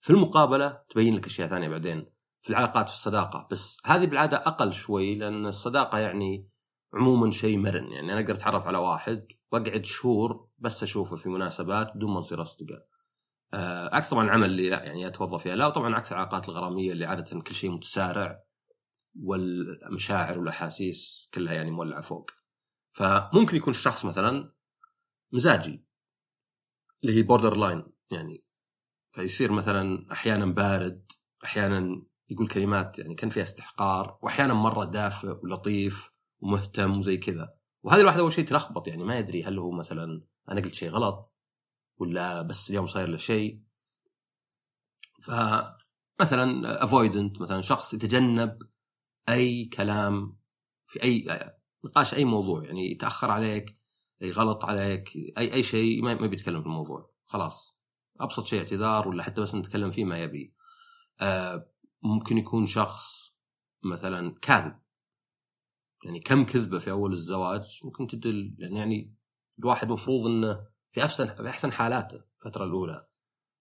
في 0.00 0.10
المقابلة 0.10 0.82
تبين 0.88 1.16
لك 1.16 1.26
أشياء 1.26 1.48
ثانية 1.48 1.68
بعدين 1.68 2.06
في 2.42 2.50
العلاقات 2.50 2.88
في 2.88 2.94
الصداقة. 2.94 3.48
بس 3.50 3.78
هذه 3.84 4.06
بالعادة 4.06 4.36
أقل 4.36 4.72
شوي 4.72 5.14
لأن 5.14 5.46
الصداقة 5.46 5.98
يعني 5.98 6.50
عموما 6.94 7.30
شيء 7.30 7.58
مرن. 7.58 7.92
يعني 7.92 8.12
أنا 8.12 8.20
أقدر 8.20 8.34
أتعرف 8.34 8.66
على 8.66 8.78
واحد 8.78 9.26
وأقعد 9.52 9.84
شهور 9.84 10.48
بس 10.58 10.82
أشوفه 10.82 11.16
في 11.16 11.28
مناسبات 11.28 11.96
بدون 11.96 12.10
ما 12.10 12.18
نصير 12.18 12.42
أصدقاء. 12.42 12.86
آه، 13.54 13.94
عكس 13.94 14.10
طبعا 14.10 14.24
العمل 14.24 14.50
اللي 14.50 14.66
يعني 14.66 15.06
أتوظف 15.06 15.42
فيها. 15.42 15.56
لا 15.56 15.66
وطبعا 15.66 15.94
عكس 15.94 16.12
العلاقات 16.12 16.48
الغرامية 16.48 16.92
اللي 16.92 17.06
عادة 17.06 17.40
كل 17.40 17.54
شيء 17.54 17.70
متسارع 17.70 18.42
والمشاعر 19.22 20.38
والأحاسيس 20.38 21.28
كلها 21.34 21.54
يعني 21.54 21.70
مولعة 21.70 22.00
فوق. 22.00 22.30
فممكن 22.92 23.56
يكون 23.56 23.74
الشخص 23.74 24.04
مثلا 24.04 24.52
مزاجي 25.32 25.86
اللي 27.04 27.18
هي 27.18 27.22
borderline 27.22 27.84
يعني. 28.10 28.44
فيصير 29.12 29.52
مثلا 29.52 30.12
أحيانا 30.12 30.46
بارد 30.46 31.12
أحيانا 31.44 32.02
يقول 32.30 32.48
كلمات 32.48 32.98
يعني 32.98 33.14
كان 33.14 33.30
فيها 33.30 33.42
استحقار 33.42 34.18
واحيانا 34.22 34.54
مرة 34.54 34.84
دافئ 34.84 35.28
ولطيف 35.42 36.10
ومهتم 36.40 36.98
وزي 36.98 37.16
كذا. 37.16 37.54
وهذه 37.82 38.00
الواحد 38.00 38.18
أول 38.18 38.32
شيء 38.32 38.44
تلخبط 38.44 38.88
يعني 38.88 39.04
ما 39.04 39.18
يدري 39.18 39.44
هل 39.44 39.58
هو 39.58 39.70
مثلا 39.70 40.22
أنا 40.50 40.60
قلت 40.60 40.74
شيء 40.74 40.90
غلط 40.90 41.35
ولا 41.98 42.42
بس 42.42 42.70
اليوم 42.70 42.86
صاير 42.86 43.08
له 43.08 43.16
شيء. 43.16 43.60
فمثلا 45.22 46.84
avoidant 46.84 47.40
مثلا 47.40 47.60
شخص 47.60 47.94
يتجنب 47.94 48.58
أي 49.28 49.64
كلام 49.64 50.36
في 50.86 51.02
أي 51.02 51.26
نقاش 51.84 52.14
أي 52.14 52.24
موضوع 52.24 52.64
يعني 52.64 52.90
يتأخر 52.90 53.30
عليك 53.30 53.76
اي 54.22 54.30
غلط 54.30 54.64
عليك 54.64 55.16
أي 55.16 55.54
أي 55.54 55.62
شيء 55.62 56.02
ما 56.02 56.14
بيتكلم 56.14 56.60
في 56.60 56.66
الموضوع. 56.66 57.10
خلاص. 57.26 57.76
أبسط 58.20 58.46
شيء 58.46 58.58
اعتذار 58.58 59.08
ولا 59.08 59.22
حتى 59.22 59.40
بس 59.40 59.54
نتكلم 59.54 59.90
فيه 59.90 60.04
ما 60.04 60.18
يبي. 60.18 60.54
آه 61.20 61.70
ممكن 62.02 62.38
يكون 62.38 62.66
شخص 62.66 63.34
مثلا 63.82 64.34
كاذب. 64.42 64.80
يعني 66.04 66.20
كم 66.20 66.44
كذبة 66.44 66.78
في 66.78 66.90
أول 66.90 67.12
الزواج 67.12 67.80
ممكن 67.84 68.06
تدل 68.06 68.56
يعني, 68.58 68.78
يعني 68.78 69.14
الواحد 69.58 69.88
مفروض 69.88 70.26
إنه 70.26 70.66
في 70.96 71.04
احسن 71.04 71.34
في 71.34 71.48
أحسن 71.48 71.72
حالاته 71.72 72.20
الفترة 72.38 72.64
الأولى 72.64 73.06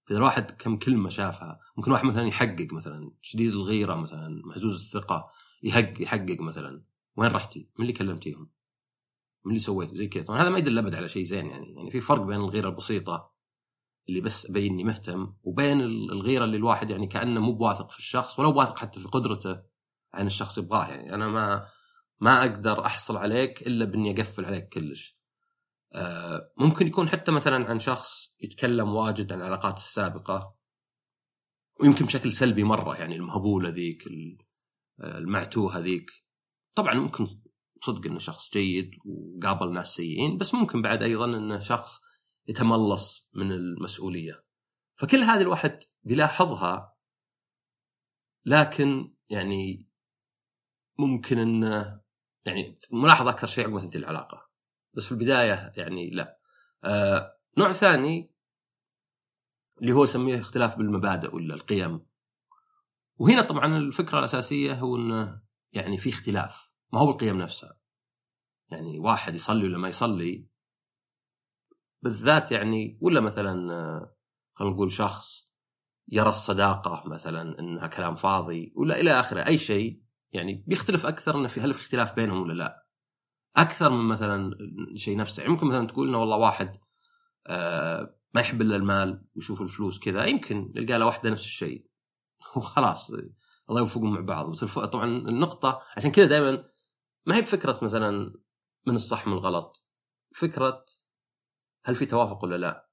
إذا 0.09 0.17
الواحد 0.17 0.51
كم 0.51 0.77
كلمة 0.77 1.09
شافها 1.09 1.59
ممكن 1.77 1.91
واحد 1.91 2.05
مثلا 2.05 2.27
يحقق 2.27 2.67
مثلا 2.71 3.11
شديد 3.21 3.53
الغيرة 3.53 3.95
مثلا 3.95 4.41
مهزوز 4.45 4.83
الثقة 4.83 5.29
يحقق 5.63 6.01
يحقق 6.01 6.37
مثلا 6.39 6.83
وين 7.15 7.31
رحتي؟ 7.31 7.69
من 7.77 7.81
اللي 7.81 7.93
كلمتيهم؟ 7.93 8.51
من 9.45 9.51
اللي 9.51 9.59
سويت 9.59 9.95
زي 9.95 10.07
كذا 10.07 10.23
طبعا 10.23 10.41
هذا 10.41 10.49
ما 10.49 10.57
يدل 10.57 10.77
ابد 10.77 10.95
على 10.95 11.07
شيء 11.07 11.23
زين 11.23 11.49
يعني 11.49 11.75
يعني 11.75 11.91
في 11.91 12.01
فرق 12.01 12.21
بين 12.21 12.39
الغيرة 12.39 12.69
البسيطة 12.69 13.33
اللي 14.09 14.21
بس 14.21 14.49
ابين 14.49 14.73
إني 14.73 14.83
مهتم 14.83 15.33
وبين 15.43 15.81
الغيرة 15.81 16.43
اللي 16.43 16.57
الواحد 16.57 16.89
يعني 16.89 17.07
كأنه 17.07 17.39
مو 17.39 17.51
بواثق 17.51 17.91
في 17.91 17.97
الشخص 17.99 18.39
ولا 18.39 18.47
واثق 18.47 18.77
حتى 18.77 18.99
في 18.99 19.07
قدرته 19.07 19.61
عن 20.13 20.27
الشخص 20.27 20.57
يبغاه 20.57 20.87
يعني 20.87 21.13
أنا 21.13 21.27
ما 21.27 21.67
ما 22.19 22.41
أقدر 22.41 22.85
أحصل 22.85 23.17
عليك 23.17 23.67
إلا 23.67 23.85
بإني 23.85 24.11
أقفل 24.11 24.45
عليك 24.45 24.69
كلش. 24.69 25.14
آه، 25.95 26.51
ممكن 26.57 26.87
يكون 26.87 27.09
حتى 27.09 27.31
مثلا 27.31 27.69
عن 27.69 27.79
شخص 27.79 28.33
يتكلم 28.39 28.95
واجد 28.95 29.33
عن 29.33 29.41
علاقاته 29.41 29.77
السابقة 29.77 30.55
ويمكن 31.81 32.05
بشكل 32.05 32.33
سلبي 32.33 32.63
مرة 32.63 32.95
يعني 32.97 33.15
المهبوله 33.15 33.69
ذيك 33.69 34.03
آه، 34.99 35.17
المعتوهه 35.17 35.79
ذيك 35.79 36.11
طبعا 36.75 36.93
ممكن 36.93 37.27
صدق 37.81 38.05
إنه 38.05 38.19
شخص 38.19 38.51
جيد 38.53 38.91
وقابل 39.05 39.73
ناس 39.73 39.87
سيئين 39.87 40.37
بس 40.37 40.53
ممكن 40.53 40.81
بعد 40.81 41.03
أيضا 41.03 41.25
انه 41.25 41.59
شخص 41.59 42.01
يتملص 42.47 43.29
من 43.33 43.51
المسؤولية. 43.51 44.45
فكل 44.95 45.17
هذه 45.17 45.41
الواحد 45.41 45.79
بيلاحظها 46.03 46.95
لكن 48.45 49.15
يعني 49.29 49.89
ممكن 50.99 51.39
إنه 51.39 52.01
يعني 52.45 52.79
ملاحظة 52.91 53.29
أكثر 53.29 53.47
شيء 53.47 53.63
عقب 53.63 53.73
ما 53.73 53.79
تنتهي 53.79 53.99
العلاقة. 53.99 54.44
بس 54.95 55.05
في 55.05 55.11
البداية 55.11 55.73
يعني 55.77 56.09
لا. 56.09 56.39
آه 56.83 57.37
نوع 57.57 57.73
ثاني 57.73 58.31
اللي 59.81 59.91
هو 59.93 60.03
يسميه 60.03 60.39
اختلاف 60.39 60.77
بالمبادئ 60.77 61.35
ولا 61.35 61.53
القيم. 61.53 62.05
وهنا 63.17 63.41
طبعا 63.41 63.77
الفكرة 63.77 64.19
الأساسية 64.19 64.73
هو 64.73 64.95
انه 64.95 65.41
يعني 65.73 65.97
في 65.97 66.09
اختلاف. 66.09 66.69
ما 66.93 66.99
هو 66.99 67.05
بالقيم 67.05 67.37
نفسها. 67.37 67.77
يعني 68.71 68.99
واحد 68.99 69.35
يصلي 69.35 69.67
ولا 69.67 69.77
ما 69.77 69.87
يصلي؟ 69.87 70.47
بالذات 72.01 72.51
يعني 72.51 72.99
ولا 73.01 73.19
مثلا 73.19 73.73
آه، 73.73 74.15
خلينا 74.53 74.73
نقول 74.73 74.91
شخص 74.91 75.49
يرى 76.07 76.29
الصداقة 76.29 77.03
مثلا 77.05 77.59
إنها 77.59 77.87
كلام 77.87 78.15
فاضي 78.15 78.73
ولا 78.75 78.99
إلى 78.99 79.19
آخره. 79.19 79.47
أي 79.47 79.57
شيء 79.57 80.01
يعني 80.31 80.63
بيختلف 80.67 81.05
أكثر 81.05 81.37
إنه 81.37 81.47
في 81.47 81.61
هل 81.61 81.73
في 81.73 81.79
اختلاف 81.79 82.15
بينهم 82.15 82.41
ولا 82.41 82.53
لا. 82.53 82.84
أكثر 83.57 83.89
من 83.89 84.05
مثلا 84.05 84.57
شيء 84.95 85.17
نفسه 85.17 85.41
يعني 85.41 85.53
ممكن 85.53 85.67
مثلا 85.67 85.87
تقول 85.87 86.07
إنه 86.07 86.17
والله 86.17 86.37
واحد 86.37 86.77
آه 87.47 88.15
ما 88.33 88.41
يحب 88.41 88.61
إلا 88.61 88.75
المال 88.75 89.25
ويشوف 89.35 89.61
الفلوس 89.61 89.99
كذا. 89.99 90.25
يمكن 90.25 90.73
يلقى 90.75 90.99
له 90.99 91.05
واحدة 91.05 91.29
نفس 91.29 91.43
الشيء. 91.43 91.87
وخلاص 92.55 93.11
الله 93.69 93.79
يوفقهم 93.79 94.13
مع 94.13 94.21
بعض. 94.21 94.49
بس 94.49 94.63
طبعا 94.63 95.05
النقطة 95.05 95.81
عشان 95.97 96.11
كذا 96.11 96.25
دائما 96.25 96.65
ما 97.25 97.35
هي 97.35 97.41
بفكرة 97.41 97.79
مثلا 97.81 98.33
من 98.87 98.95
الصح 98.95 99.27
من 99.27 99.33
الغلط. 99.33 99.85
فكرة 100.35 100.85
هل 101.85 101.95
في 101.95 102.05
توافق 102.05 102.43
ولا 102.43 102.55
لا؟ 102.57 102.89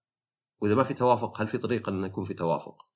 وإذا 0.61 0.75
ما 0.75 0.83
في 0.83 0.95
توافق 0.95 1.41
هل 1.41 1.49
في 1.49 1.59
طريقه 1.59 1.91
انه 1.91 2.07
يكون 2.07 2.25
في 2.25 2.35
توافق؟ 2.35 2.87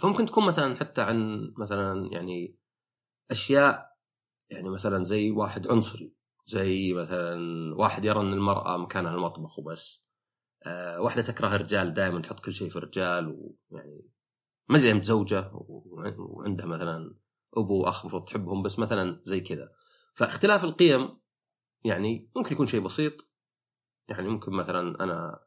فممكن 0.00 0.26
تكون 0.26 0.46
مثلا 0.46 0.76
حتى 0.76 1.02
عن 1.02 1.50
مثلا 1.58 2.08
يعني 2.12 2.58
أشياء 3.30 3.96
يعني 4.50 4.68
مثلا 4.68 5.04
زي 5.04 5.30
واحد 5.30 5.68
عنصري. 5.68 6.17
زي 6.48 6.92
مثلا 6.94 7.74
واحد 7.76 8.04
يرى 8.04 8.20
إن 8.20 8.32
المرأة 8.32 8.76
مكانها 8.76 9.14
المطبخ 9.14 9.58
وبس. 9.58 10.04
أه 10.62 11.00
واحدة 11.00 11.22
تكره 11.22 11.54
الرجال 11.56 11.94
دائما 11.94 12.22
تحط 12.22 12.40
كل 12.40 12.54
شيء 12.54 12.68
في 12.68 12.76
الرجال 12.76 13.26
ويعني 13.70 14.08
ما 14.68 14.78
أدري 14.78 14.94
متزوجة 14.94 15.50
وعندها 16.18 16.66
مثلا 16.66 17.14
أبو 17.56 17.82
وأخ 17.82 18.00
المفروض 18.00 18.24
تحبهم 18.24 18.62
بس 18.62 18.78
مثلا 18.78 19.22
زي 19.24 19.40
كذا. 19.40 19.72
فاختلاف 20.14 20.64
القيم 20.64 21.18
يعني 21.84 22.30
ممكن 22.36 22.52
يكون 22.52 22.66
شيء 22.66 22.80
بسيط. 22.80 23.28
يعني 24.08 24.28
ممكن 24.28 24.52
مثلا 24.52 25.04
أنا 25.04 25.44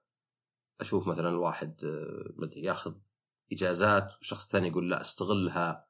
أشوف 0.82 1.08
مثلا 1.08 1.30
الواحد 1.30 1.86
آه، 1.86 2.34
مدري 2.36 2.62
ياخذ 2.62 2.94
إجازات 3.52 4.14
والشخص 4.18 4.44
الثاني 4.44 4.68
يقول 4.68 4.90
لا 4.90 5.02
أستغلها 5.02 5.88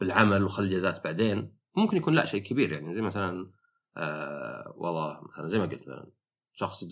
بالعمل 0.00 0.44
وخلي 0.44 0.66
الاجازات 0.66 1.04
بعدين. 1.04 1.56
ممكن 1.76 1.96
يكون 1.96 2.14
لا 2.14 2.24
شيء 2.24 2.42
كبير 2.42 2.72
يعني. 2.72 2.94
زي 2.94 3.00
مثلا 3.00 3.50
آه 3.96 4.74
والله 4.76 5.20
مثلا 5.22 5.48
زي 5.48 5.58
ما 5.58 5.64
قلت 5.64 5.82
مثلا 5.82 6.10
شخص 6.54 6.84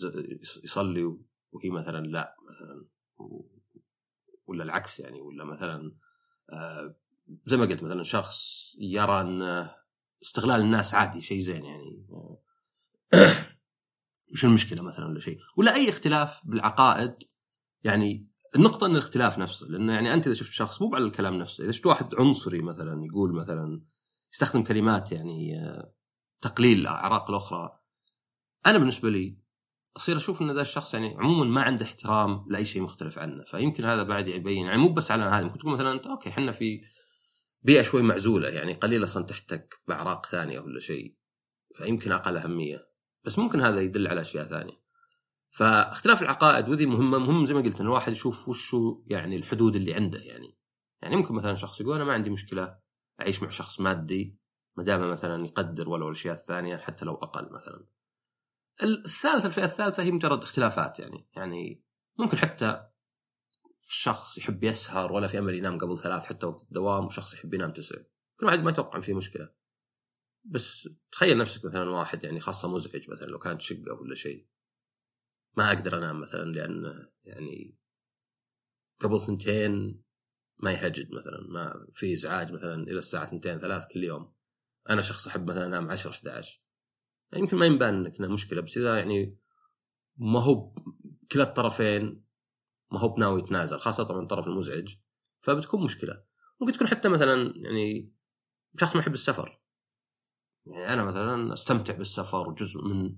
يصلي 0.63 1.03
وهي 1.51 1.69
مثلا 1.69 2.07
لا 2.07 2.35
مثلا 2.49 2.85
ولا 4.47 4.63
العكس 4.63 4.99
يعني 4.99 5.21
ولا 5.21 5.43
مثلا 5.43 5.95
آه 6.49 6.95
زي 7.45 7.57
ما 7.57 7.65
قلت 7.65 7.83
مثلا 7.83 8.03
شخص 8.03 8.69
يرى 8.79 9.21
أن 9.21 9.69
استغلال 10.23 10.61
الناس 10.61 10.93
عادي 10.93 11.21
شيء 11.21 11.39
زين 11.41 11.65
يعني 11.65 12.05
وش 14.33 14.45
المشكلة 14.45 14.81
مثلا 14.81 15.05
ولا 15.05 15.19
شيء؟ 15.19 15.37
ولا 15.57 15.75
أي 15.75 15.89
اختلاف 15.89 16.41
بالعقائد 16.45 17.15
يعني 17.83 18.27
النقطة 18.55 18.85
أن 18.85 18.91
الاختلاف 18.91 19.37
نفسه 19.37 19.67
لأنه 19.67 19.93
يعني 19.93 20.13
أنت 20.13 20.27
إذا 20.27 20.35
شفت 20.35 20.51
شخص 20.51 20.81
مو 20.81 20.95
على 20.95 21.05
الكلام 21.05 21.33
نفسه، 21.33 21.63
إذا 21.63 21.71
شفت 21.71 21.85
واحد 21.85 22.15
عنصري 22.15 22.61
مثلا 22.61 23.05
يقول 23.05 23.33
مثلا 23.33 23.81
يستخدم 24.33 24.63
كلمات 24.63 25.11
يعني 25.11 25.59
آه، 25.59 25.93
تقليل 26.41 26.79
الاعراق 26.79 27.29
الأخرى. 27.29 27.79
أنا 28.65 28.77
بالنسبة 28.77 29.09
لي 29.09 29.37
أصير 29.97 30.17
أشوف 30.17 30.41
إن 30.41 30.51
ذا 30.51 30.61
الشخص 30.61 30.93
يعني 30.93 31.15
عموما 31.17 31.45
ما 31.45 31.61
عنده 31.61 31.85
احترام 31.85 32.45
لأي 32.49 32.65
شيء 32.65 32.81
مختلف 32.81 33.19
عنه، 33.19 33.43
فيمكن 33.43 33.85
هذا 33.85 34.03
بعد 34.03 34.27
يبين 34.27 34.65
يعني 34.65 34.77
مو 34.77 34.89
بس 34.89 35.11
على 35.11 35.23
هذا 35.23 35.43
ممكن 35.43 35.57
تقول 35.57 35.73
مثلا 35.73 35.91
أنت 35.91 36.07
okay 36.07 36.29
إحنا 36.29 36.51
في 36.51 36.81
بيئة 37.61 37.81
شوي 37.81 38.01
معزولة 38.01 38.49
يعني 38.49 38.73
قليل 38.73 39.03
أصلا 39.03 39.25
تحتك 39.25 39.73
بأعراق 39.87 40.25
ثانية 40.25 40.59
ولا 40.59 40.79
شيء. 40.79 41.15
فيمكن 41.75 42.11
أقل 42.11 42.37
أهمية. 42.37 42.89
بس 43.23 43.39
ممكن 43.39 43.61
هذا 43.61 43.81
يدل 43.81 44.07
على 44.07 44.21
أشياء 44.21 44.45
ثانية. 44.45 44.79
فاختلاف 45.49 46.21
العقائد 46.21 46.69
وذي 46.69 46.85
مهمة 46.85 47.17
مهم 47.17 47.45
زي 47.45 47.53
ما 47.53 47.61
قلت 47.61 47.79
إن 47.79 47.85
الواحد 47.85 48.11
يشوف 48.11 48.49
وش 48.49 48.75
يعني 49.05 49.35
الحدود 49.35 49.75
اللي 49.75 49.93
عنده 49.93 50.19
يعني. 50.19 50.57
يعني 51.01 51.15
ممكن 51.15 51.35
مثلا 51.35 51.55
شخص 51.55 51.81
يقول 51.81 51.95
أنا 51.95 52.03
ما 52.03 52.13
عندي 52.13 52.29
مشكلة 52.29 52.79
أعيش 53.21 53.43
مع 53.43 53.49
شخص 53.49 53.79
مادي 53.79 54.39
ما 54.79 54.85
دام 54.85 55.11
مثلا 55.11 55.45
يقدر 55.45 55.89
ولو 55.89 56.07
الأشياء 56.07 56.35
الثانية 56.35 56.77
حتى 56.77 57.05
لو 57.05 57.15
أقل 57.15 57.53
مثلا. 57.53 57.85
الثالثة 58.83 59.47
الفئة 59.47 59.63
الثالثة 59.63 60.03
هي 60.03 60.11
مجرد 60.11 60.43
اختلافات 60.43 60.99
يعني 60.99 61.27
يعني 61.35 61.83
ممكن 62.19 62.37
حتى 62.37 62.89
شخص 63.87 64.37
يحب 64.37 64.63
يسهر 64.63 65.11
ولا 65.11 65.27
في 65.27 65.39
أمل 65.39 65.55
ينام 65.55 65.77
قبل 65.77 65.97
ثلاث 65.97 66.25
حتى 66.25 66.45
وقت 66.45 66.63
الدوام 66.63 67.05
وشخص 67.05 67.33
يحب 67.33 67.53
ينام 67.53 67.71
تسع. 67.71 67.95
كل 68.39 68.45
واحد 68.45 68.59
ما 68.59 68.69
يتوقع 68.69 68.99
فيه 68.99 69.13
مشكلة. 69.13 69.49
بس 70.43 70.89
تخيل 71.11 71.37
نفسك 71.37 71.65
مثلا 71.65 71.89
واحد 71.89 72.23
يعني 72.23 72.39
خاصة 72.39 72.71
مزعج 72.71 73.11
مثلا 73.11 73.27
لو 73.27 73.39
كانت 73.39 73.61
شقة 73.61 73.93
ولا 74.01 74.15
شيء 74.15 74.47
ما 75.57 75.67
أقدر 75.67 75.97
أنام 75.97 76.21
مثلا 76.21 76.43
لأن 76.43 77.07
يعني 77.23 77.77
قبل 78.99 79.21
ثنتين 79.21 80.03
ما 80.59 80.71
يهجد 80.71 81.11
مثلا 81.11 81.39
ما 81.49 81.87
في 81.93 82.13
إزعاج 82.13 82.51
مثلا 82.51 82.83
إلى 82.83 82.99
الساعة 82.99 83.23
2 83.23 83.59
3 83.59 83.87
كل 83.93 84.03
يوم 84.03 84.38
أنا 84.89 85.01
شخص 85.01 85.27
أحب 85.27 85.49
مثلا 85.49 85.65
أنام 85.65 85.91
10 85.91 86.11
11 86.11 86.61
يمكن 87.33 87.57
ما 87.57 87.65
ينبان 87.65 88.05
إنك 88.05 88.21
مشكلة 88.21 88.61
بس 88.61 88.77
إذا 88.77 88.97
يعني 88.97 89.37
ما 90.17 90.39
هو 90.39 90.73
كلا 91.31 91.43
الطرفين 91.43 92.23
ما 92.91 92.99
هو 92.99 93.09
بناوي 93.09 93.39
يتنازل 93.39 93.79
خاصة 93.79 94.03
طبعا 94.03 94.21
الطرف 94.21 94.47
المزعج 94.47 94.95
فبتكون 95.41 95.83
مشكلة. 95.83 96.23
ممكن 96.61 96.73
تكون 96.73 96.87
حتى 96.87 97.09
مثلا 97.09 97.53
يعني 97.55 98.13
شخص 98.79 98.95
ما 98.95 99.01
يحب 99.01 99.13
السفر. 99.13 99.61
يعني 100.65 100.93
أنا 100.93 101.03
مثلا 101.03 101.53
أستمتع 101.53 101.93
بالسفر 101.93 102.49
وجزء 102.49 102.85
من 102.85 103.15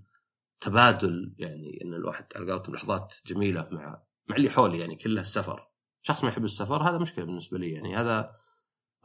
تبادل 0.59 1.35
يعني 1.37 1.81
إن 1.83 1.93
الواحد 1.93 2.33
قولتهم 2.33 2.75
لحظات 2.75 3.15
جميلة 3.25 3.69
مع 3.71 4.03
مع 4.27 4.35
اللي 4.35 4.49
حولي 4.49 4.79
يعني 4.79 4.95
كلها 4.95 5.21
السفر. 5.21 5.71
شخص 6.01 6.23
ما 6.23 6.29
يحب 6.29 6.43
السفر 6.43 6.83
هذا 6.83 6.97
مشكلة 6.97 7.25
بالنسبة 7.25 7.57
لي 7.57 7.71
يعني 7.71 7.95
هذا 7.95 8.35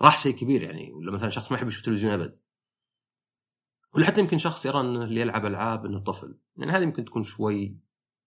راح 0.01 0.19
شيء 0.19 0.35
كبير 0.35 0.63
يعني 0.63 0.93
ولا 0.93 1.13
مثلا 1.13 1.29
شخص 1.29 1.53
ما 1.53 1.59
يحب 1.59 1.69
يشوف 1.69 1.85
تلفزيون 1.85 2.13
أبد. 2.13 2.39
ولا 3.95 4.07
حتى 4.07 4.21
يمكن 4.21 4.39
شخص 4.39 4.67
يرى 4.67 4.81
إنه 4.81 5.05
اللي 5.05 5.21
يلعب 5.21 5.47
ألعاب 5.47 5.87
إنه 5.87 5.99
طفل. 5.99 6.39
يعني 6.57 6.73
هذه 6.73 6.83
يمكن 6.83 7.05
تكون 7.05 7.23
شوي 7.23 7.79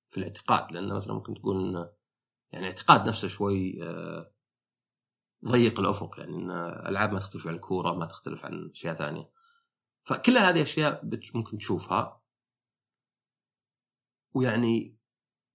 في 0.09 0.17
الاعتقاد 0.17 0.71
لأنه 0.71 0.95
مثلا 0.95 1.13
ممكن 1.13 1.33
تكون 1.33 1.89
يعني 2.51 2.65
اعتقاد 2.65 3.07
نفسه 3.07 3.27
شوي 3.27 3.83
آه، 3.83 4.31
ضيق 5.45 5.79
الأفق. 5.79 6.19
يعني 6.19 6.35
إن 6.35 6.51
ألعاب 6.87 7.13
ما 7.13 7.19
تختلف 7.19 7.47
عن 7.47 7.53
الكوره 7.53 7.93
ما 7.93 8.05
تختلف 8.05 8.45
عن 8.45 8.69
أشياء 8.69 8.95
ثانية. 8.95 9.31
فكل 10.03 10.37
هذه 10.37 10.61
أشياء 10.61 11.09
ممكن 11.35 11.57
تشوفها. 11.57 12.21
ويعني 14.33 14.97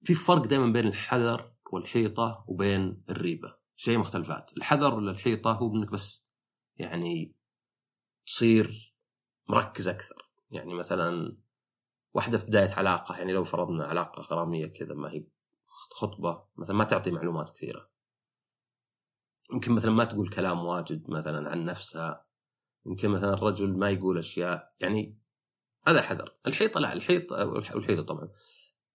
في 0.02 0.14
فرق 0.14 0.46
دائما 0.46 0.72
بين 0.72 0.86
الحذر 0.86 1.54
والحيطة 1.72 2.44
وبين 2.48 3.04
الريبة. 3.10 3.56
شيء 3.76 3.98
مختلفات. 3.98 4.56
الحذر 4.56 4.94
ولا 4.94 5.10
الحيطه 5.10 5.52
هو 5.52 5.76
إنك 5.76 5.90
بس 5.90 6.24
يعني 6.76 7.34
تصير 8.26 8.93
مركز 9.48 9.88
أكثر. 9.88 10.28
يعني 10.50 10.74
مثلا 10.74 11.36
واحدة 12.14 12.38
في 12.38 12.46
بداية 12.46 12.70
علاقه 12.70 13.18
يعني 13.18 13.32
لو 13.32 13.44
فرضنا 13.44 13.84
علاقه 13.84 14.22
غرامية 14.22 14.66
كذا 14.66 14.94
ما 14.94 15.12
هي 15.12 15.24
خطبة 15.66 16.44
مثلا 16.56 16.76
ما 16.76 16.84
تعطي 16.84 17.10
معلومات 17.10 17.50
كثيرة. 17.50 17.88
يمكن 19.52 19.72
مثلا 19.72 19.90
ما 19.90 20.04
تقول 20.04 20.28
كلام 20.28 20.64
واجد 20.64 21.10
مثلا 21.10 21.50
عن 21.50 21.64
نفسها. 21.64 22.26
يمكن 22.86 23.10
مثلا 23.10 23.34
الرجل 23.34 23.78
ما 23.78 23.90
يقول 23.90 24.18
أشياء. 24.18 24.68
يعني 24.80 25.18
هذا 25.86 26.02
حذر. 26.02 26.34
الحيطة 26.46 26.80
لا 26.80 26.92
الحيطة 26.92 27.46
والحيطه 27.46 28.02
طبعا. 28.02 28.28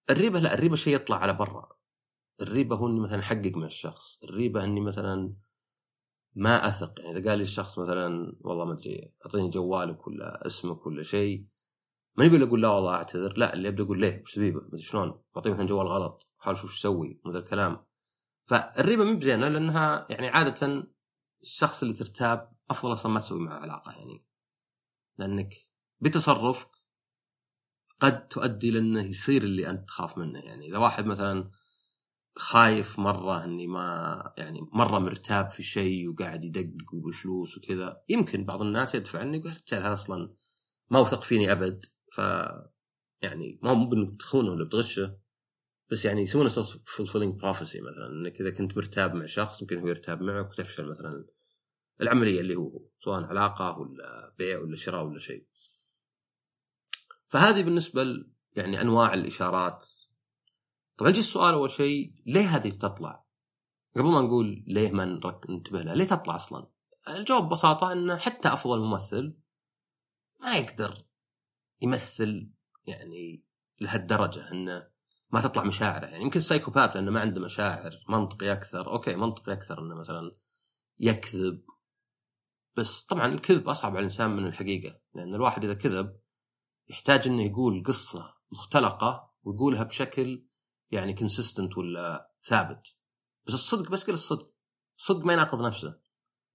الريبة 0.09 0.39
لا 0.39 0.53
الريبة 0.53 0.75
شيء 0.75 0.95
يطلع 0.95 1.17
على 1.17 1.33
برا. 1.33 1.69
الريبة 2.41 2.75
هو 2.75 2.87
إني 2.87 2.99
مثلا 2.99 3.19
أحقق 3.19 3.51
مع 3.55 3.65
الشخص. 3.65 4.19
الريبة 4.23 4.63
إني 4.63 4.81
مثلا 4.81 5.33
ما 6.35 6.67
أثق. 6.67 6.99
يعني 6.99 7.17
إذا 7.17 7.29
قال 7.29 7.37
لي 7.37 7.43
الشخص 7.43 7.79
مثلا 7.79 8.37
والله 8.41 8.65
ما 8.65 8.73
أدري 8.73 9.13
أعطيني 9.25 9.49
جوالك 9.49 10.07
ولا 10.07 10.45
اسمك 10.45 10.85
ولا 10.85 11.03
شيء 11.03 11.45
ماني 12.17 12.29
بقول 12.29 12.43
أقول 12.43 12.61
لا 12.61 12.67
والله 12.67 12.93
أعتذر. 12.93 13.37
لا 13.37 13.53
اللي 13.53 13.67
ابدا 13.67 13.83
أقول 13.83 13.99
ليه؟ 13.99 14.21
وش 14.21 14.33
سبيبه 14.33 14.59
ما 14.59 14.67
أدري 14.67 14.81
شلون. 14.81 15.21
بعطيه 15.35 15.53
مثلا 15.53 15.65
جوال 15.65 15.87
غلط. 15.87 16.29
حاول 16.37 16.57
شوف 16.57 16.73
يسوي. 16.75 17.21
من 17.25 17.31
ذا 17.31 17.39
الكلام. 17.39 17.85
فالريبه 18.45 19.03
مو 19.03 19.17
بزينة 19.17 19.47
لأنها 19.47 20.07
يعني 20.09 20.27
عادة 20.27 20.89
الشخص 21.41 21.81
اللي 21.81 21.93
ترتاب 21.93 22.51
أفضل 22.69 22.93
أصلا 22.93 23.11
ما 23.11 23.19
تسوي 23.19 23.39
معه 23.39 23.59
علاقة 23.59 23.91
يعني. 23.91 24.25
لأنك 25.17 25.55
بتصرفك 25.99 26.69
قد 27.99 28.27
تؤدي 28.27 28.71
لأنه 28.71 29.01
يصير 29.01 29.43
اللي 29.43 29.69
أنت 29.69 29.87
تخاف 29.87 30.17
منه 30.17 30.39
يعني. 30.39 30.67
إذا 30.67 30.77
واحد 30.77 31.05
مثلا 31.05 31.51
خايف 32.39 32.99
مرة 32.99 33.43
إني 33.43 33.67
ما 33.67 34.33
يعني 34.37 34.59
مرة 34.73 34.99
مرتاب 34.99 35.51
في 35.51 35.63
شيء 35.63 36.09
وقاعد 36.09 36.43
يدقق 36.43 36.93
وبفلوس 36.93 37.57
وكذا 37.57 38.01
يمكن 38.09 38.45
بعض 38.45 38.61
الناس 38.61 38.95
يدفع 38.95 39.21
إني 39.21 39.37
يقول 39.37 39.51
هذا 39.73 39.93
أصلا 39.93 40.33
ما 40.89 40.99
وثق 40.99 41.21
فيني 41.21 41.51
أبد 41.51 41.85
ف 42.11 42.17
يعني 43.21 43.59
ما 43.63 43.69
هو 43.69 43.75
مو 43.75 44.15
تخونه 44.19 44.51
ولا 44.51 44.65
بتغشه 44.65 45.17
بس 45.91 46.05
يعني 46.05 46.23
a 46.23 46.77
self-fulfilling 46.85 47.39
prophecy 47.39 47.81
مثلا 47.81 48.07
إنك 48.07 48.41
إذا 48.41 48.49
كنت 48.49 48.77
مرتاب 48.77 49.13
مع 49.13 49.25
شخص 49.25 49.61
يمكن 49.61 49.79
هو 49.79 49.87
يرتاب 49.87 50.21
معك 50.21 50.49
وتفشل 50.49 50.85
مثلا 50.85 51.25
العملية 52.01 52.41
اللي 52.41 52.55
هو 52.55 52.81
سواء 52.99 53.23
علاقة 53.23 53.79
ولا 53.79 54.33
بيع 54.37 54.59
ولا 54.59 54.75
شراء 54.75 55.05
ولا 55.05 55.19
شيء. 55.19 55.45
فهذه 57.27 57.63
بالنسبة 57.63 58.25
يعني 58.55 58.81
أنواع 58.81 59.13
الإشارات. 59.13 59.85
طبعا 60.99 61.09
يجي 61.09 61.19
السؤال 61.19 61.53
أول 61.53 61.69
شيء 61.69 62.13
ليه 62.25 62.55
هذه 62.55 62.69
تطلع؟ 62.69 63.25
قبل 63.95 64.07
ما 64.07 64.21
نقول 64.21 64.63
ليه 64.67 64.91
ما 64.91 65.05
ننتبه 65.49 65.81
لها، 65.81 65.95
ليه 65.95 66.05
تطلع 66.05 66.35
أصلا؟ 66.35 66.67
الجواب 67.07 67.43
ببساطة 67.43 67.91
إنه 67.91 68.17
حتى 68.17 68.53
أفضل 68.53 68.79
ممثل 68.79 69.37
ما 70.39 70.57
يقدر 70.57 71.05
يمثل 71.81 72.51
يعني 72.85 73.43
لهالدرجة 73.81 74.51
إنه 74.51 74.87
ما 75.31 75.41
تطلع 75.41 75.63
مشاعره 75.63 76.05
يعني 76.05 76.23
يمكن 76.23 76.37
ال 76.37 76.43
psychopath 76.43 76.95
لأنه 76.95 77.11
ما 77.11 77.19
عنده 77.19 77.41
مشاعر 77.41 78.03
منطقي 78.09 78.51
أكثر 78.51 78.91
okay 78.91 79.15
منطقي 79.15 79.53
أكثر 79.53 79.79
إنه 79.79 79.95
مثلا 79.95 80.31
يكذب 80.99 81.61
بس 82.75 83.01
طبعا 83.01 83.25
الكذب 83.25 83.69
أصعب 83.69 83.91
على 83.91 83.99
الإنسان 83.99 84.29
من 84.31 84.45
الحقيقة 84.47 84.99
لأن 85.13 85.35
الواحد 85.35 85.63
إذا 85.63 85.73
كذب 85.73 86.19
يحتاج 86.89 87.27
إنه 87.27 87.43
يقول 87.43 87.83
قصة 87.83 88.35
مختلقة 88.51 89.33
ويقولها 89.43 89.83
بشكل 89.83 90.48
يعني 90.91 91.13
consistent 91.13 91.77
ولا 91.77 92.31
ثابت. 92.43 92.95
بس 93.47 93.53
الصدق 93.53 93.91
بس 93.91 94.07
قل 94.07 94.13
الصدق. 94.13 94.51
الصدق 94.97 95.25
ما 95.25 95.33
يناقض 95.33 95.61
نفسه. 95.61 95.99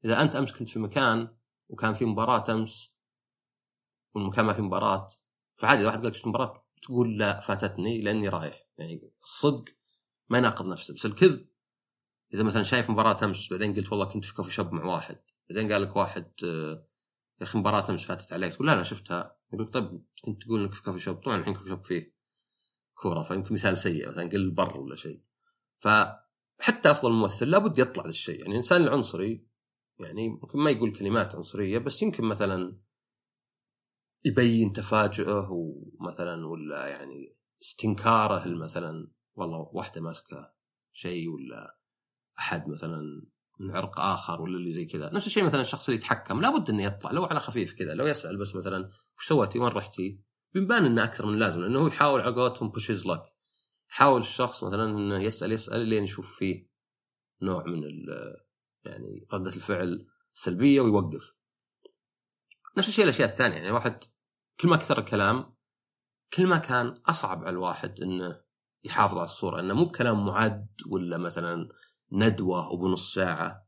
إذا 0.05 0.23
أنت 0.23 0.37
أمس 0.37 0.53
كنت 0.53 0.69
في 0.69 0.79
مكان 0.79 1.37
وكان 1.69 1.95
في 1.95 2.05
مباراة 2.05 2.45
أمس 2.49 2.95
والمكان 4.15 4.45
ما 4.45 4.53
في 4.53 4.63
مباراة 4.63 5.09
فعادي 5.55 5.81
إذا 5.81 5.87
واحد 5.87 5.99
قال 5.99 6.07
لك 6.07 6.15
شفت 6.15 6.27
مباراة 6.27 6.65
تقول 6.83 7.19
لا 7.19 7.41
فاتتني 7.41 8.01
لأني 8.01 8.29
رايح. 8.29 8.67
يعني 8.79 9.11
الصدق 9.23 9.65
ما 10.29 10.39
يناقض 10.39 10.67
نفسه. 10.67 10.95
بس 10.95 11.07
الكذب 11.07 11.47
إذا 12.35 12.43
مثلا 12.43 12.63
شايف 12.63 12.91
مباراة 12.91 13.25
أمس 13.25 13.51
بعدين 13.51 13.75
قلت 13.75 13.93
والله 13.93 14.07
كنت 14.07 14.25
في 14.25 14.35
كوفي 14.35 14.51
شوب 14.51 14.73
مع 14.73 14.85
واحد 14.85 15.19
بعدين 15.51 15.73
قال 15.73 15.83
لك 15.83 15.97
واحد 15.97 16.33
يا 16.43 17.43
أخي 17.43 17.59
مباراة 17.59 17.91
أمس 17.91 18.05
فاتت 18.05 18.33
عليك. 18.33 18.55
تقول 18.55 18.67
لا 18.67 18.77
لا 18.77 18.83
شفتها. 18.83 19.37
يقول 19.53 19.69
طيب 19.69 20.05
كنت 20.25 20.43
تقول 20.43 20.61
إنك 20.61 20.75
في 20.75 20.83
كوفي 20.83 20.99
شوب. 20.99 21.17
طبعا 21.17 21.37
الحين 21.37 21.55
كوفي 21.55 21.69
شوب 21.69 21.85
فيه. 21.85 22.14
كورة 22.95 23.23
فيمكن 23.23 23.55
مثال 23.55 23.79
سيء 23.79 24.09
مثلا 24.09 24.29
قل 24.29 24.51
بر 24.51 24.81
ولا 24.81 24.97
شيء. 24.97 25.23
فحتى 25.79 26.91
أفضل 26.91 27.13
ممثل 27.13 27.51
لابد 27.51 27.79
يطلع 27.79 28.05
ذا 28.05 28.11
الشيء. 28.11 28.39
يعني 28.39 28.51
الانسان 28.51 28.83
العنصري 28.83 29.47
يعني 30.01 30.29
ممكن 30.29 30.59
ما 30.59 30.71
يقول 30.71 30.93
كلمات 30.93 31.35
عنصرية 31.35 31.79
بس 31.79 32.03
يمكن 32.03 32.25
مثلا 32.25 32.77
يبين 34.25 34.73
تفاجؤه 34.73 35.51
ومثلا 35.51 36.47
ولا 36.47 36.87
يعني 36.87 37.37
استنكاره 37.63 38.49
مثلا 38.49 39.09
والله 39.35 39.71
واحدة 39.73 40.01
ماسكة 40.01 40.53
شيء 40.93 41.29
ولا 41.29 41.79
أحد 42.39 42.69
مثلا 42.69 43.27
من 43.61 43.77
عرق 43.77 44.01
آخر 44.01 44.43
ولا 44.43 44.57
اللي 44.57 44.73
زي 44.73 44.85
كذا. 44.85 45.11
نفس 45.13 45.27
الشيء 45.27 45.45
مثلا 45.45 45.61
الشخص 45.61 45.89
اللي 45.89 46.01
يتحكم 46.01 46.41
لابد 46.41 46.71
إنه 46.71 46.85
يطلع. 46.85 47.11
لو 47.11 47.25
على 47.25 47.41
خفيف 47.41 47.75
كذا 47.75 47.95
لو 47.95 48.07
يسأل 48.07 48.39
بس 48.39 48.57
مثلا 48.57 48.91
وش 49.19 49.29
سويتي 49.29 49.59
وين 49.59 49.69
رحتي 49.69 50.21
بيبان 50.55 50.85
إنه 50.85 51.05
أكثر 51.05 51.27
من 51.27 51.39
لازم 51.39 51.61
لأنه 51.61 51.81
هو 51.81 51.87
يحاول 51.87 52.21
على 52.21 52.35
قولتهم 52.35 52.69
بوش 52.69 52.91
لك 53.07 53.23
يحاول 53.91 54.21
الشخص 54.21 54.65
مثلا 54.65 54.85
إنه 54.85 55.23
يسأل 55.23 55.53
يسأل 55.53 55.81
لين 55.81 56.05
يشوف 56.05 56.37
فيه 56.37 56.69
نوع 57.43 57.65
من 57.65 57.83
يعني 58.85 59.27
ردة 59.33 59.51
الفعل 59.51 60.07
السلبيه 60.35 60.81
ويوقف. 60.81 61.35
نفس 62.79 62.89
الشيء 62.89 63.05
الأشياء 63.05 63.29
الثانية 63.29 63.57
يعني 63.57 63.71
واحد 63.71 64.05
كل 64.61 64.69
ما 64.69 64.77
كثر 64.77 64.99
الكلام 64.99 65.55
كل 66.33 66.47
ما 66.47 66.59
كان 66.59 66.87
أصعب 66.87 67.39
على 67.39 67.51
الواحد 67.51 68.01
إنه 68.01 68.41
يحافظ 68.85 69.17
على 69.17 69.25
الصورة 69.25 69.61
إنه 69.61 69.75
مو 69.75 69.85
بكلام 69.85 70.27
معد 70.27 70.69
ولا 70.87 71.19
مثلا 71.19 71.69
ندوة 72.13 72.73
وبنص 72.73 73.15
ساعة. 73.15 73.67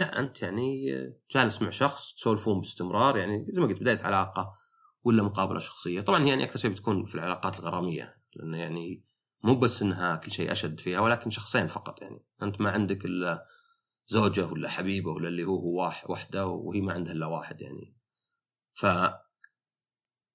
لا 0.00 0.18
أنت 0.18 0.42
يعني 0.42 0.86
جالس 1.30 1.62
مع 1.62 1.70
شخص 1.70 2.14
تسولفون 2.14 2.60
باستمرار 2.60 3.16
يعني 3.16 3.46
زي 3.48 3.60
ما 3.60 3.66
قلت 3.66 3.80
بداية 3.80 4.02
علاقه 4.02 4.52
ولا 5.06 5.22
مقابلة 5.22 5.58
شخصية. 5.58 6.00
طبعا 6.00 6.22
هي 6.22 6.28
يعني 6.28 6.44
أكثر 6.44 6.58
شيء 6.58 6.70
بتكون 6.70 7.04
في 7.04 7.14
العلاقات 7.14 7.58
الغرامية 7.58 8.16
لأنه 8.36 8.58
يعني 8.58 9.04
مو 9.42 9.54
بس 9.54 9.82
إنها 9.82 10.16
كل 10.16 10.30
شيء 10.30 10.52
أشد 10.52 10.80
فيها 10.80 11.00
ولكن 11.00 11.30
شخصين 11.30 11.66
فقط 11.66 12.02
يعني. 12.02 12.26
أنت 12.42 12.60
ما 12.60 12.70
عندك 12.70 13.04
إلا 13.04 13.46
زوجة 14.06 14.46
ولا 14.46 14.68
حبيبة 14.68 15.10
ولا 15.10 15.28
اللي 15.28 15.44
هو 15.44 15.56
هو 15.56 15.92
واحدة 16.06 16.46
وهي 16.46 16.80
ما 16.80 16.92
عندها 16.92 17.12
إلا 17.12 17.26
واحد 17.26 17.60
يعني. 17.60 17.96
ف 18.74 18.86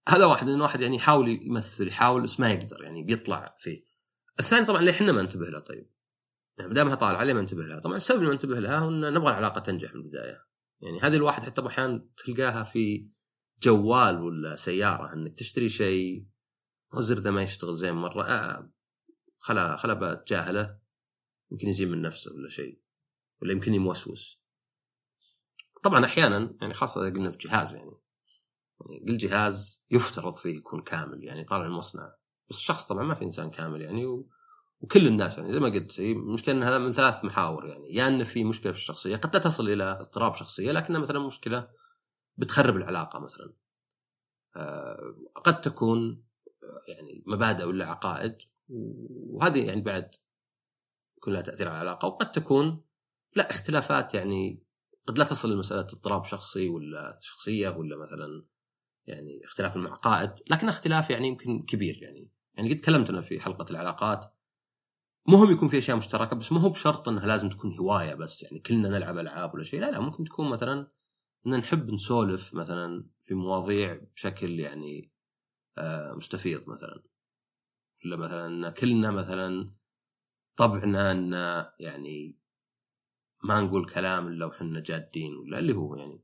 هذا 0.07 0.25
واحد 0.25 0.49
انه 0.49 0.63
واحد 0.63 0.81
يعني 0.81 0.95
يحاول 0.95 1.29
يمثل 1.29 1.87
يحاول 1.87 2.21
بس 2.21 2.39
ما 2.39 2.51
يقدر 2.51 2.83
يعني 2.83 3.03
بيطلع 3.03 3.55
فيه 3.59 3.85
الثاني 4.39 4.65
طبعا 4.65 4.81
ليه 4.81 4.91
إحنا 4.91 5.11
ما 5.11 5.21
ننتبه 5.21 5.45
له 5.45 5.59
طيب؟ 5.59 5.89
يعني 6.57 6.69
ما 6.69 6.75
دامها 6.75 6.95
طالعه 6.95 7.23
ليه 7.23 7.33
ما 7.33 7.41
ننتبه 7.41 7.63
لها 7.63 7.79
طبعا 7.79 7.95
السبب 7.95 8.17
اللي 8.17 8.27
ما 8.27 8.33
ننتبه 8.33 8.59
لها 8.59 8.77
هو 8.77 8.89
إن 8.89 9.13
نبغى 9.13 9.31
العلاقة 9.31 9.59
تنجح 9.59 9.95
من 9.95 10.01
البدايه 10.01 10.45
يعني 10.81 10.99
هذه 11.01 11.15
الواحد 11.15 11.43
حتى 11.43 11.67
أحيانا 11.67 12.05
تلقاها 12.17 12.63
في 12.63 13.07
جوال 13.63 14.21
ولا 14.21 14.55
سيارة 14.55 15.13
إنك 15.13 15.37
تشتري 15.37 15.69
شيء 15.69 16.25
الزر 16.97 17.19
ذا 17.19 17.31
ما 17.31 17.41
يشتغل 17.41 17.75
زين 17.75 17.93
مرة 17.93 18.23
آه 18.23 18.71
خلا 19.39 19.75
خلا 19.75 19.93
بتجاهله 19.93 20.79
يمكن 21.51 21.67
يزين 21.67 21.91
من 21.91 22.01
نفسه 22.01 22.31
ولا 22.33 22.49
شيء 22.49 22.81
ولا 23.41 23.51
يمكن 23.51 23.73
يموسوس. 23.73 24.41
طبعا 25.83 26.05
أحيانا 26.05 26.55
يعني 26.61 26.73
خاصة 26.73 27.01
إذا 27.01 27.15
قلنا 27.15 27.31
في 27.31 27.37
جهاز 27.37 27.75
يعني 27.75 27.91
يعني 28.79 29.05
كل 29.05 29.17
جهاز 29.17 29.83
يفترض 29.91 30.33
فيه 30.33 30.57
يكون 30.57 30.81
كامل 30.81 31.23
يعني 31.23 31.43
طالع 31.43 31.65
المصنع. 31.65 32.15
بس 32.49 32.57
الشخص 32.57 32.85
طبعا 32.85 33.03
ما 33.03 33.15
في 33.15 33.25
إنسان 33.25 33.49
كامل 33.49 33.81
يعني 33.81 34.05
و... 34.05 34.29
وكل 34.81 35.07
الناس 35.07 35.37
يعني 35.37 35.51
زي 35.51 35.59
ما 35.59 35.69
قلت 35.69 35.99
المشكلة 35.99 36.55
إن 36.55 36.63
هذا 36.63 36.77
من 36.77 36.91
ثلاث 36.91 37.25
محاور 37.25 37.65
يعني 37.67 37.95
يا 37.95 38.07
إنه 38.07 38.23
في 38.23 38.43
مشكلة 38.43 38.71
في 38.71 38.77
الشخصية 38.77 39.15
قد 39.15 39.33
لا 39.33 39.41
تصل 39.41 39.69
إلى 39.69 39.83
اضطراب 39.83 40.35
شخصية 40.35 40.71
لكنها 40.71 40.99
مثلا 40.99 41.19
مشكلة 41.19 41.67
بتخرب 42.41 42.75
العلاقة 42.75 43.19
مثلا. 43.19 43.53
آه 44.55 45.15
قد 45.35 45.61
تكون 45.61 46.23
يعني 46.87 47.23
مبادئ 47.27 47.63
ولا 47.63 47.85
عقائد 47.85 48.37
وهذه 48.69 49.67
يعني 49.67 49.81
بعد 49.81 50.15
يكون 51.17 51.33
لها 51.33 51.41
تأثير 51.41 51.67
على 51.67 51.81
العلاقة. 51.81 52.07
وقد 52.07 52.31
تكون 52.31 52.83
لا 53.35 53.49
اختلافات 53.49 54.13
يعني 54.13 54.63
قد 55.07 55.17
لا 55.17 55.25
تصل 55.25 55.53
لمسألة 55.53 55.81
اضطراب 55.81 56.25
شخصي 56.25 56.69
ولا 56.69 57.19
شخصية 57.21 57.69
ولا 57.69 57.97
مثلا 57.97 58.45
يعني 59.05 59.41
اختلاف 59.43 59.75
المعقائد 59.75 60.31
لكن 60.49 60.69
اختلاف 60.69 61.09
يعني 61.09 61.27
يمكن 61.27 61.61
كبير 61.61 62.03
يعني. 62.03 62.29
يعني 62.53 62.73
قد 62.73 62.79
تكلمت 62.79 63.09
أنا 63.09 63.21
في 63.21 63.39
حلقة 63.39 63.65
العلاقات. 63.71 64.25
مهم 65.27 65.51
يكون 65.51 65.67
في 65.67 65.77
أشياء 65.77 65.97
مشتركة 65.97 66.35
بس 66.35 66.51
ما 66.51 66.59
هو 66.59 66.69
بشرط 66.69 67.09
إنها 67.09 67.27
لازم 67.27 67.49
تكون 67.49 67.79
هواية 67.79 68.15
بس 68.15 68.43
يعني 68.43 68.59
كلنا 68.59 68.89
نلعب 68.89 69.17
ألعاب 69.17 69.53
ولا 69.53 69.63
شيء. 69.63 69.79
لا 69.79 69.91
لا 69.91 69.99
ممكن 69.99 70.23
تكون 70.23 70.49
مثلا 70.49 70.87
إن 71.47 71.57
نحب 71.57 71.93
نسولف 71.93 72.53
مثلا 72.53 73.05
في 73.21 73.33
مواضيع 73.33 74.01
بشكل 74.15 74.59
يعني 74.59 75.11
آه 75.77 76.13
مستفيض 76.13 76.69
مثلا. 76.69 77.03
ولا 78.05 78.15
مثلا 78.15 78.69
كلنا 78.69 79.11
مثلا 79.11 79.71
طبعنا 80.55 81.11
إن 81.11 81.33
يعني 81.79 82.37
ما 83.43 83.61
نقول 83.61 83.85
كلام 83.85 84.27
إلا 84.27 84.45
وحنا 84.45 84.79
جادين 84.79 85.35
ولا 85.35 85.59
اللي 85.59 85.73
هو 85.73 85.95
يعني. 85.95 86.21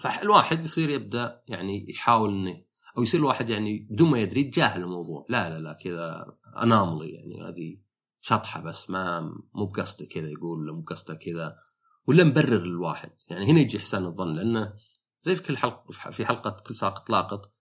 فالواحد 0.00 0.64
يصير 0.64 0.90
يبدأ 0.90 1.42
يعني 1.48 1.90
يحاول 1.90 2.34
إنه 2.34 2.62
أو 2.98 3.02
يصير 3.02 3.20
الواحد 3.20 3.48
يعني 3.48 3.78
بدون 3.90 4.10
ما 4.10 4.18
يدري 4.18 4.40
يتجاهل 4.40 4.82
الموضوع. 4.82 5.26
لا 5.28 5.48
لا 5.48 5.58
لا 5.58 5.72
كذا 5.72 6.36
أناملي 6.62 7.10
يعني 7.10 7.42
هذه 7.42 7.78
شطحة 8.20 8.60
بس 8.60 8.90
ما 8.90 9.20
مو 9.54 9.66
بقصده 9.66 10.06
كذا 10.06 10.28
يقول 10.28 10.72
مو 10.72 10.80
بقصده 10.80 11.14
كذا. 11.14 11.58
ولا 12.06 12.24
مبرر 12.24 12.62
للواحد 12.62 13.10
يعني 13.28 13.46
هنا 13.46 13.60
يجي 13.60 13.78
إحسان 13.78 14.04
الظن 14.04 14.34
لأنه 14.34 14.74
زي 15.22 15.36
في 15.36 15.42
كل 15.42 15.56
حلقة 15.56 16.10
في 16.10 16.26
حلقة 16.26 16.50
كل 16.50 16.74
ساقط 16.74 17.10
لاقط 17.10 17.52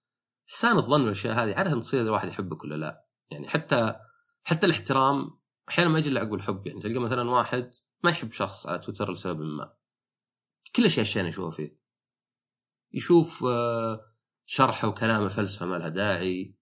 إحسان 0.50 0.78
الظن 0.78 1.02
والأشياء 1.02 1.34
هذه 1.34 1.56
عاده 1.56 1.80
تصير 1.80 2.00
إذا 2.00 2.08
الواحد 2.08 2.28
يحبك 2.28 2.64
ولا 2.64 2.76
لا. 2.76 3.06
يعني 3.32 3.50
حتى 3.50 3.96
حتى 4.44 4.66
الاحترام 4.66 5.40
أحيانا 5.70 5.90
ما 5.90 6.00
يجي 6.00 6.10
إلا 6.10 6.20
عقب 6.20 6.34
الحب 6.34 6.68
يعني 6.68 6.82
تلقى 6.82 7.00
مثلا 7.00 7.30
واحد 7.30 7.72
ما 8.04 8.10
يحب 8.10 8.32
شخص 8.32 8.68
على 8.68 8.80
تويتر 8.80 9.12
لسبب 9.12 9.42
ما. 9.42 9.74
كل 10.76 10.86
اشياء 10.86 11.02
الشين 11.02 11.26
يشوفها 11.26 11.52
فيه. 11.52 11.80
يشوف 12.94 13.44
آه، 13.44 14.02
شرحه 14.46 14.88
وكلامه 14.88 15.28
فلسفة 15.28 15.66
ما 15.66 15.76
لها 15.76 15.90
داعي. 15.90 16.56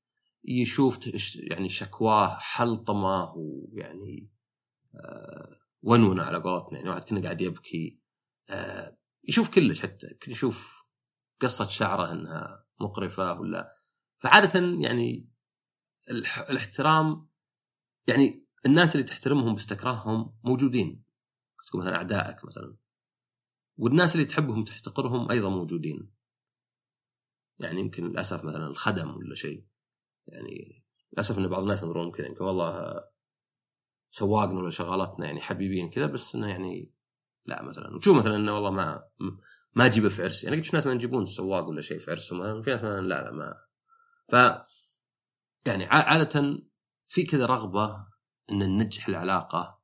يشوف 0.44 1.00
يعني 1.36 1.70
شكواه 1.70 2.38
حلطمة 2.40 3.34
ويعني 3.36 4.30
ونونة 5.84 6.24
على 6.24 6.38
قولتنا 6.38 6.78
يعني 6.78 6.90
واحد 6.90 7.04
كنا 7.04 7.22
قاعد 7.22 7.42
يبكي 7.42 8.00
آه، 8.50 8.98
يشوف 9.24 9.56
كلش 9.56 9.82
حتى 9.82 10.08
يشوف 10.28 10.86
قصة 11.42 11.66
شعره 11.68 12.12
إنها 12.12 12.66
مقرفة 12.82 13.40
ولا. 13.40 13.76
فعادة 14.18 14.60
يعني 14.60 15.30
الاحترام 16.50 17.30
يعني 18.08 18.48
الناس 18.66 18.96
اللي 18.96 19.08
تحترمهم 19.08 19.56
بس 19.56 19.66
تكرههم 19.66 20.38
موجودين. 20.44 21.04
تكون 21.68 21.82
مثلا 21.82 21.96
أعدائك 21.96 22.46
مثلا. 22.46 22.78
والناس 23.78 24.16
اللي 24.16 24.26
تحبهم 24.26 24.62
وتحتقرهم 24.62 25.32
أيضا 25.32 25.50
موجودين. 25.50 26.14
يعني 27.60 27.80
يمكن 27.80 28.08
للأسف 28.08 28.44
مثلا 28.44 28.68
الخدم 28.68 29.18
ولا 29.18 29.36
شيء. 29.36 29.66
يعني 30.28 30.84
للأسف 31.14 31.38
إن 31.38 31.48
بعض 31.48 31.62
الناس 31.62 31.84
ينظرون 31.84 32.12
كذا 32.12 32.28
يمكن 32.28 32.44
والله 32.44 33.04
سواقنا 34.14 34.60
ولا 34.60 34.70
شغالتنا 34.70 35.26
يعني 35.26 35.42
حبيبين 35.42 35.90
كذا 35.90 36.06
بس 36.06 36.36
إنه 36.36 36.50
يعني 36.50 36.92
لا 37.46 37.64
مثلا. 37.64 37.96
وشوف 37.96 38.18
مثلا 38.18 38.36
إنه 38.36 38.56
والله 38.56 38.72
ما 38.72 39.04
ما 39.76 39.86
أجيبه 39.86 40.10
في 40.10 40.24
عرسي 40.24 40.48
يعني 40.48 40.62
قلت 40.62 40.74
ناس 40.74 40.88
ما 40.88 40.94
يجيبون 40.94 41.26
سواق 41.26 41.68
ولا 41.68 41.82
شيء 41.82 42.00
في 42.00 42.12
عرسهم 42.12 42.62
في 42.62 42.72
ناس 42.72 42.80
مثلا 42.80 43.02
لا 43.02 43.24
لا 43.24 43.32
ما. 43.32 43.56
ف 44.30 44.36
يعني 45.68 45.86
عادة 45.86 46.64
في 47.08 47.24
كذا 47.24 47.46
رغبة 47.46 48.06
إن 48.52 48.60
ننجح 48.60 49.08
العلاقة 49.08 49.80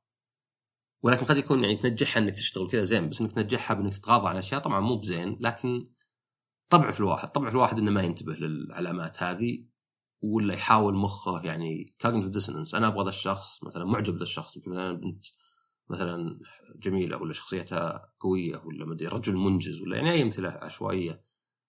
ولكن 1.02 1.24
قد 1.24 1.36
يكون 1.36 1.64
يعني 1.64 1.76
تنجحها 1.76 2.22
إنك 2.22 2.34
تشتغل 2.34 2.70
كذا 2.70 2.84
زين 2.84 3.08
بس 3.08 3.20
إنك 3.20 3.32
تنجحها 3.32 3.74
بإنك 3.74 3.94
تتغاضى 3.94 4.28
عن 4.28 4.36
أشياء 4.36 4.60
طبعا 4.60 4.80
مو 4.80 4.96
بزين 4.96 5.38
لكن 5.40 5.88
طبع 6.68 6.90
في 6.90 7.00
الواحد 7.00 7.28
طبع 7.28 7.48
في 7.48 7.54
الواحد 7.54 7.78
إنه 7.78 7.90
ما 7.90 8.02
ينتبه 8.02 8.32
للعلامات 8.34 9.22
هذه. 9.22 9.69
ولا 10.22 10.54
يحاول 10.54 10.94
مخه 10.94 11.40
يعني 11.44 11.94
cognitive 11.98 12.30
dissonance 12.30 12.74
أنا 12.74 12.86
أبغى 12.86 13.04
ذا 13.04 13.08
الشخص 13.08 13.64
مثلا 13.64 13.84
معجب 13.84 14.16
ذا 14.16 14.22
الشخص. 14.22 14.58
مثلا 14.58 14.92
بنت 14.92 15.24
مثلا 15.90 16.40
جميلة 16.76 17.16
ولا 17.16 17.32
شخصيتها 17.32 18.12
قوية 18.20 18.62
ولا 18.64 18.86
مدري 18.86 19.06
رجل 19.06 19.36
منجز 19.36 19.82
ولا 19.82 19.96
يعني 19.96 20.10
أي 20.10 20.22
امثله 20.22 20.48
عشوائية. 20.48 21.24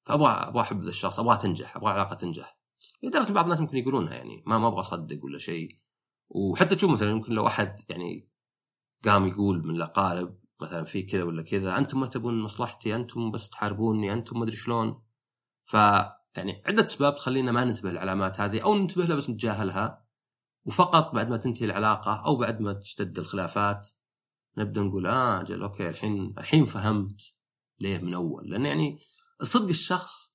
فأبغى 0.06 0.32
أبغى 0.32 0.62
أحب 0.62 0.84
ذا 0.84 0.90
الشخص 0.90 1.20
أبغى 1.20 1.38
تنجح 1.38 1.78
أبغى 1.78 1.92
العلاقه 1.92 2.16
تنجح. 2.16 2.58
لدرجه 3.04 3.34
بعض 3.34 3.44
الناس 3.44 3.62
ممكن 3.62 3.78
يقولونها 3.78 4.14
يعني 4.14 4.44
ما 4.46 4.58
ما 4.58 4.68
أبغى 4.68 4.80
أصدق 4.80 5.26
ولا 5.26 5.38
شيء. 5.38 5.80
وحتى 6.30 6.76
تشوف 6.76 6.92
مثلا 6.92 7.10
يمكن 7.10 7.34
لو 7.34 7.48
أحد 7.48 7.80
يعني 7.90 8.30
قام 9.06 9.28
يقول 9.28 9.68
من 9.68 9.76
الاقارب 9.76 10.40
مثلا 10.62 10.86
في 10.86 11.04
كذا 11.04 11.24
ولا 11.24 11.42
كذا 11.44 11.78
أنتم 11.78 12.00
ما 12.00 12.08
تبون 12.08 12.42
مصلحتي 12.42 12.96
أنتم 12.96 13.32
بس 13.32 13.50
تحاربوني 13.50 14.14
أنتم 14.14 14.38
ما 14.40 14.44
أدري 14.44 14.56
شلون. 14.56 15.02
ف 15.66 15.78
يعني 16.38 16.63
عدة 16.65 16.84
أسباب 16.84 17.15
تخلينا 17.15 17.52
ما 17.52 17.65
ننتبه 17.65 17.91
للعلامات 17.91 18.39
هذه 18.39 18.62
أو 18.63 18.76
ننتبه 18.76 19.06
لها 19.06 19.15
بس 19.15 19.30
نتجاهلها 19.30 20.06
وفقط 20.65 21.15
بعد 21.15 21.30
ما 21.30 21.38
تنتهي 21.38 21.65
العلاقة 21.65 22.26
أو 22.26 22.36
بعد 22.36 22.62
ما 22.62 22.74
تشتد 22.74 23.20
الخلافات 23.20 23.88
نبدأ 24.58 24.82
نقول 24.82 25.08
آه 25.08 25.41
أجل 25.41 25.62
okay 25.62 25.89
الحين 25.89 26.34
الحين 26.38 26.65
فهمت 26.65 27.22
ليه 27.80 27.98
من 27.98 28.13
أول. 28.13 28.50
لأن 28.50 28.65
يعني 28.65 29.00
الصدق 29.41 29.67
الشخص 29.67 30.34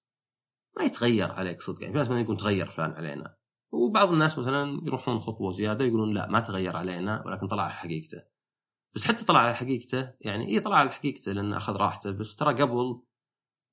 ما 0.76 0.84
يتغير 0.84 1.32
عليك 1.32 1.62
صدق 1.62 1.82
يعني 1.82 1.92
في 1.92 1.98
ناس 1.98 2.08
مثلا 2.08 2.20
يقول 2.20 2.36
تغير 2.36 2.66
فلان 2.66 2.90
علينا 2.90 3.36
وبعض 3.72 4.12
الناس 4.12 4.38
مثلا 4.38 4.80
يروحون 4.86 5.18
خطوة 5.18 5.52
زيادة 5.52 5.84
يقولون 5.84 6.14
لا 6.14 6.28
ما 6.28 6.40
تغير 6.40 6.76
علينا 6.76 7.22
ولكن 7.26 7.46
طلع 7.46 7.68
حقيقته. 7.68 8.22
بس 8.94 9.04
حتى 9.04 9.24
طلع 9.24 9.40
على 9.40 9.54
حقيقته 9.54 10.12
يعني 10.20 10.48
اي 10.48 10.60
طلع 10.60 10.76
على 10.76 10.90
حقيقته؟ 10.90 11.32
لأنه 11.32 11.56
أخذ 11.56 11.76
راحته 11.76 12.10
بس 12.10 12.36
ترى 12.36 12.62
قبل 12.62 13.02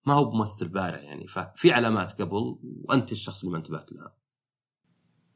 ما 0.06 0.14
هو 0.14 0.26
بممثل 0.26 0.68
بارع 0.68 0.98
يعني 0.98 1.28
ففي 1.28 1.72
علامات 1.72 2.22
قبل 2.22 2.58
وأنت 2.84 3.12
الشخص 3.12 3.40
اللي 3.40 3.52
ما 3.52 3.58
انتبهت 3.58 3.92
لها. 3.92 4.14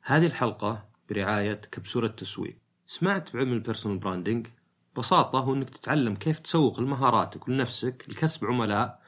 هذه 0.02 0.26
الحلقة 0.26 0.90
برعاية 1.10 1.54
كبسولة 1.54 2.08
تسويق. 2.08 2.58
سمعت 2.86 3.34
بعلم 3.34 3.54
ال 3.54 3.59
personal 3.59 3.98
branding 3.98 4.48
ببساطه 4.96 5.40
هو 5.40 5.54
إنك 5.54 5.70
تتعلم 5.70 6.16
كيف 6.16 6.40
تسوق 6.40 6.80
لمهاراتك 6.80 7.48
ولنفسك 7.48 8.06
لكسب 8.08 8.46
عملاء 8.46 9.02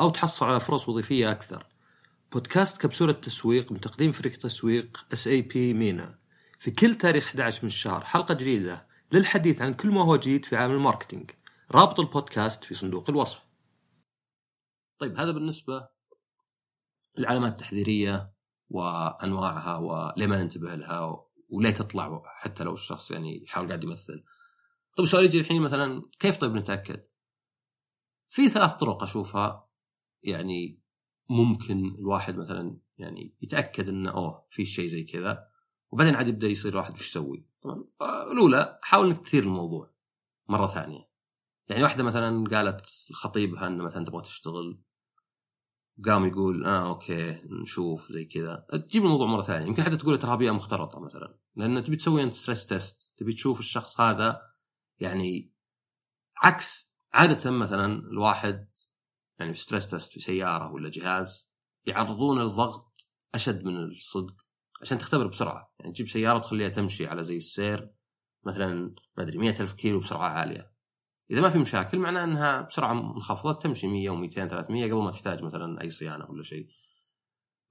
أو 0.00 0.10
تحصل 0.10 0.46
على 0.46 0.60
فرص 0.60 0.88
وظيفية 0.88 1.30
أكثر. 1.30 1.66
بودكاست 2.32 2.80
كبسولة 2.80 3.12
تسويق 3.12 3.72
من 3.72 3.80
تقديم 3.80 4.12
فريق 4.12 4.36
تسويق 4.36 5.06
اس 5.12 5.26
اي 5.26 5.42
بي 5.42 5.74
مينا. 5.74 6.18
في 6.58 6.70
كل 6.70 6.94
تاريخ 6.94 7.26
11 7.26 7.58
من 7.62 7.66
الشهر 7.66 8.04
حلقة 8.04 8.34
جديدة 8.34 8.86
للحديث 9.12 9.62
عن 9.62 9.74
كل 9.74 9.90
ما 9.90 10.02
هو 10.02 10.16
جديد 10.16 10.44
في 10.44 10.56
عالم 10.56 10.72
ال 10.72 10.78
marketing 10.78 11.30
رابط 11.70 12.00
البودكاست 12.00 12.64
في 12.64 12.74
صندوق 12.74 13.10
الوصف 13.10 13.43
طيب 14.98 15.18
هذا 15.18 15.30
بالنسبة 15.30 15.88
للعلامات 17.18 17.52
التحذيرية 17.52 18.34
وأنواعها 18.68 19.76
وليه 19.76 20.26
ما 20.26 20.42
ننتبه 20.42 20.74
لها 20.74 21.24
وليه 21.48 21.70
تطلع 21.70 22.22
حتى 22.24 22.64
لو 22.64 22.74
الشخص 22.74 23.10
يعني 23.10 23.42
يحاول 23.42 23.68
قاعد 23.68 23.84
يمثل. 23.84 24.24
طيب 24.96 25.04
السؤال 25.04 25.24
يجي 25.24 25.40
الحين 25.40 25.62
مثلا 25.62 26.02
كيف 26.18 26.36
طيب 26.36 26.54
نتأكد؟ 26.54 27.06
في 28.28 28.48
ثلاث 28.48 28.72
طرق 28.72 29.02
أشوفها 29.02 29.68
يعني 30.22 30.80
ممكن 31.30 31.94
الواحد 31.98 32.36
مثلا 32.36 32.78
يعني 32.98 33.34
يتأكد 33.42 33.88
أنه 33.88 34.10
أوه 34.10 34.46
في 34.50 34.64
شيء 34.64 34.86
زي 34.86 35.04
كذا 35.04 35.48
وبعدين 35.90 36.14
عاد 36.14 36.28
يبدأ 36.28 36.46
يصير 36.46 36.76
واحد 36.76 36.92
وش 36.92 37.08
يسوي؟ 37.08 37.46
طبعا 37.62 37.84
الأولى 38.32 38.78
حاول 38.82 39.06
إنك 39.06 39.20
تثير 39.20 39.42
الموضوع 39.42 39.94
مرة 40.48 40.66
ثانية. 40.66 41.13
يعني 41.68 41.82
واحدة 41.82 42.04
مثلا 42.04 42.44
قالت 42.50 43.06
لخطيبها 43.10 43.66
ان 43.66 43.78
مثلا 43.78 44.04
تبغى 44.04 44.22
تشتغل. 44.22 44.82
قام 46.06 46.24
يقول 46.24 46.64
آه 46.64 46.88
okay 46.88 47.40
نشوف 47.62 48.12
زي 48.12 48.24
كذا. 48.24 48.66
تجيب 48.88 49.04
الموضوع 49.04 49.26
مرة 49.26 49.42
ثانية. 49.42 49.66
يمكن 49.66 49.82
حتى 49.82 49.96
تقول 49.96 50.18
ترى 50.18 50.36
بيئة 50.36 50.50
مختلطة 50.50 51.00
مثلا. 51.00 51.38
لأن 51.56 51.84
تبي 51.84 51.96
تسوي 51.96 52.22
أنت 52.22 52.34
stress 52.34 52.66
test 52.66 53.14
تبي 53.16 53.32
تشوف 53.32 53.60
الشخص 53.60 54.00
هذا 54.00 54.42
يعني 54.98 55.52
عكس 56.36 56.94
عادة 57.12 57.50
مثلا 57.50 57.86
الواحد 57.86 58.68
يعني 59.38 59.52
في 59.52 59.60
stress 59.60 59.90
test 59.90 60.12
في 60.12 60.20
سيارة 60.20 60.72
ولا 60.72 60.90
جهاز 60.90 61.48
يعرضون 61.86 62.40
الضغط 62.40 63.08
أشد 63.34 63.64
من 63.64 63.76
الصدق 63.76 64.34
عشان 64.82 64.98
تختبر 64.98 65.26
بسرعة. 65.26 65.74
يعني 65.80 65.92
تجيب 65.92 66.08
سيارة 66.08 66.36
وتخليها 66.36 66.68
تمشي 66.68 67.06
على 67.06 67.24
زي 67.24 67.36
السير 67.36 67.94
مثلا 68.44 68.94
ما 69.16 69.22
أدري 69.22 69.38
100000 69.38 69.72
كيلو 69.72 70.00
بسرعة 70.00 70.28
عالية. 70.28 70.73
إذا 71.30 71.40
ما 71.40 71.48
في 71.48 71.58
مشاكل 71.58 71.98
معناه 71.98 72.24
إنها 72.24 72.60
بسرعة 72.62 72.92
منخفضة 72.92 73.52
تمشي 73.52 73.86
100 73.86 74.10
و200 74.10 74.34
300 74.34 74.84
قبل 74.84 75.02
ما 75.02 75.10
تحتاج 75.10 75.42
مثلا 75.42 75.80
أي 75.80 75.90
صيانة 75.90 76.30
ولا 76.30 76.42
شيء. 76.42 76.68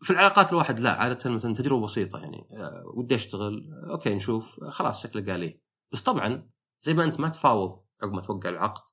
في 0.02 0.12
العلاقات 0.12 0.52
الواحد 0.52 0.80
لا 0.80 0.92
عادة 0.92 1.30
مثلا 1.30 1.54
تجربة 1.54 1.84
بسيطة 1.84 2.20
يعني 2.20 2.48
آه، 2.52 2.84
ودي 2.96 3.16
أشتغل 3.16 3.70
okay 3.92 4.16
نشوف 4.16 4.64
خلاص 4.64 5.04
شكله 5.04 5.32
قال 5.32 5.40
لي. 5.40 5.62
بس 5.92 6.02
طبعا 6.02 6.50
زي 6.82 6.94
ما 6.94 7.04
أنت 7.04 7.20
ما 7.20 7.30
تفاوض 7.30 7.86
عقب 8.04 8.14
ما 8.14 8.22
توقع 8.22 8.50
العقد 8.50 8.92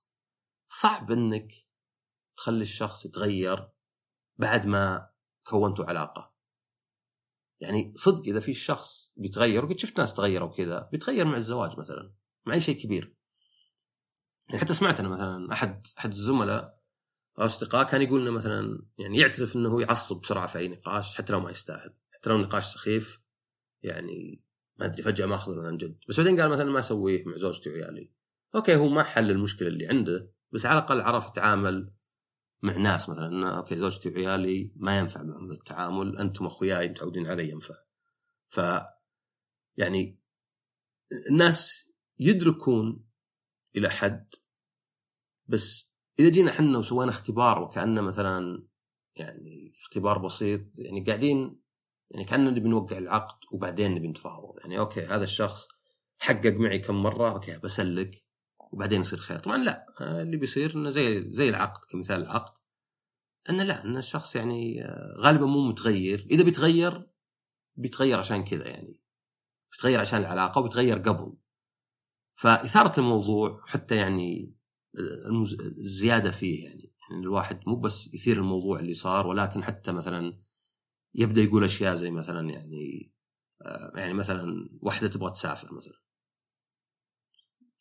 صعب 0.69 1.11
إنك 1.11 1.53
تخلي 2.37 2.63
الشخص 2.63 3.07
يتغير 3.07 3.69
بعد 4.39 4.67
ما 4.67 5.11
كونتوا 5.47 5.85
علاقة. 5.85 6.35
يعني 7.61 7.93
صدق 7.97 8.23
إذا 8.23 8.41
في 8.41 8.55
شخص 8.55 9.13
بيتغير 9.17 9.65
وقد 9.65 9.79
شفت 9.79 10.01
ناس 10.01 10.15
تغيروا 10.15 10.49
كذا 10.49 10.89
بيتغير 10.93 11.25
مع 11.25 11.37
الزواج 11.37 11.79
مثلا 11.79 12.15
مع 12.47 12.55
أي 12.55 12.61
شيء 12.61 12.77
كبير. 12.83 13.20
يعني 14.51 14.61
حتى 14.61 14.75
سمعت 14.75 15.01
أنا 15.01 15.09
مثلا 15.09 15.53
احد 15.53 15.87
أحد 15.99 16.13
الزملاء 16.13 16.81
أو 17.39 17.45
أصدقاء 17.45 17.87
كان 17.87 18.03
يقول 18.03 18.21
لنا 18.21 18.31
مثلا 18.31 18.83
يعني 18.99 19.19
يعترف 19.19 19.57
إنه 19.57 19.83
يعصب 19.83 20.21
بسرعة 20.21 20.47
في 20.47 20.59
أي 20.59 20.69
نقاش 20.69 21.17
حتى 21.17 21.33
لو 21.33 21.41
ما 21.41 21.51
يستاهل. 21.51 21.95
حتى 22.15 22.31
لو 22.31 22.37
النقاش 22.37 22.65
سخيف 22.65 23.21
يعني 23.83 24.43
ما 24.77 24.87
أدري 24.87 25.03
فجأة 25.03 25.27
ما 25.27 25.35
أخذه 25.35 25.59
مثلا 25.59 25.77
جد. 25.77 25.99
بس 26.09 26.21
بعدين 26.21 26.41
قال 26.41 26.51
مثلا 26.51 26.71
ما 26.71 26.79
أسويه 26.79 27.25
مع 27.25 27.37
زوجتي 27.37 27.71
وعيالي. 27.71 28.11
okay 28.55 28.77
هو 28.77 28.89
ما 28.89 29.03
حل 29.03 29.31
المشكلة 29.31 29.69
اللي 29.69 29.89
عنده 29.89 30.33
بس 30.53 30.67
على 30.67 30.79
الأقل 30.79 31.01
عرف 31.01 31.29
يتعامل 31.29 31.93
مع 32.63 32.77
ناس 32.77 33.09
مثلا 33.09 33.57
okay 33.57 33.77
زوجتي 33.77 34.09
وعيالي 34.09 34.73
ما 34.77 34.99
ينفع 34.99 35.23
معهم 35.23 35.51
التعامل 35.51 36.19
أنتم 36.19 36.47
أخوياي 36.47 36.89
متعودين 36.89 37.27
علي 37.27 37.51
ينفع. 37.51 37.75
ف 38.49 38.61
يعني 39.77 40.21
الناس 41.31 41.91
يدركون 42.19 43.05
إلى 43.77 43.91
حد 43.91 44.35
بس 45.51 45.91
إذا 46.19 46.29
جينا 46.29 46.51
إحنا 46.51 46.79
وسوينا 46.79 47.11
اختبار 47.11 47.63
وكأنه 47.63 48.01
مثلا 48.01 48.67
يعني 49.17 49.73
اختبار 49.83 50.19
بسيط 50.19 50.61
يعني 50.79 51.05
قاعدين 51.05 51.61
يعني 52.11 52.25
كاننا 52.25 52.51
نوقع 52.51 52.99
العقد 52.99 53.39
وبعدين 53.53 53.95
نبي 53.95 54.09
نتفاوض. 54.09 54.59
يعني 54.61 54.79
okay 54.79 55.07
هذا 55.07 55.25
الشخص 55.25 55.69
حقق 56.19 56.53
معي 56.53 56.79
كم 56.79 57.03
مرة 57.03 57.33
okay 57.33 57.59
بسلك 57.59 58.25
وبعدين 58.73 59.01
يصير 59.01 59.19
خير. 59.19 59.39
طبعا 59.39 59.57
لا 59.57 59.87
اللي 60.01 60.37
بيصير 60.37 60.75
إنه 60.75 60.91
زي 60.91 61.31
زي 61.33 61.49
العقد 61.49 61.85
كمثال 61.91 62.23
العقد 62.23 62.59
إنه 63.51 63.63
لا 63.63 63.85
ان 63.85 63.97
الشخص 63.97 64.37
يعني 64.37 64.85
آه، 64.85 65.17
غالبا 65.21 65.47
مو 65.47 65.69
متغير. 65.69 66.27
إذا 66.31 66.45
بيتغير 66.45 67.07
بيتغير 67.77 68.19
عشان 68.19 68.45
كذا 68.45 68.69
يعني. 68.69 69.01
بيتغير 69.73 70.01
عشان 70.01 70.21
العلاقة 70.21 70.59
وبيتغير 70.59 70.99
قبل. 70.99 71.33
فإثارة 72.35 73.01
الموضوع 73.01 73.63
حتى 73.67 73.97
يعني 73.97 74.60
الزيادة 75.79 76.31
فيه 76.31 76.65
يعني. 76.65 76.93
يعني 77.11 77.23
الواحد 77.23 77.61
مو 77.67 77.77
بس 77.77 78.15
يثير 78.15 78.37
الموضوع 78.37 78.81
اللي 78.81 78.95
صار 78.95 79.27
ولكن 79.27 79.63
حتى 79.63 79.93
مثلا 79.93 80.35
يبدأ 81.15 81.43
يقول 81.43 81.65
أشياء 81.65 81.95
زي 81.95 82.11
مثلا 82.11 82.51
يعني 82.51 83.13
آه، 83.63 83.93
يعني 83.95 84.15
مثلا 84.15 84.69
واحدة 84.83 85.09
تبغى 85.09 85.31
تسافر 85.31 85.75
مثلا. 85.75 86.01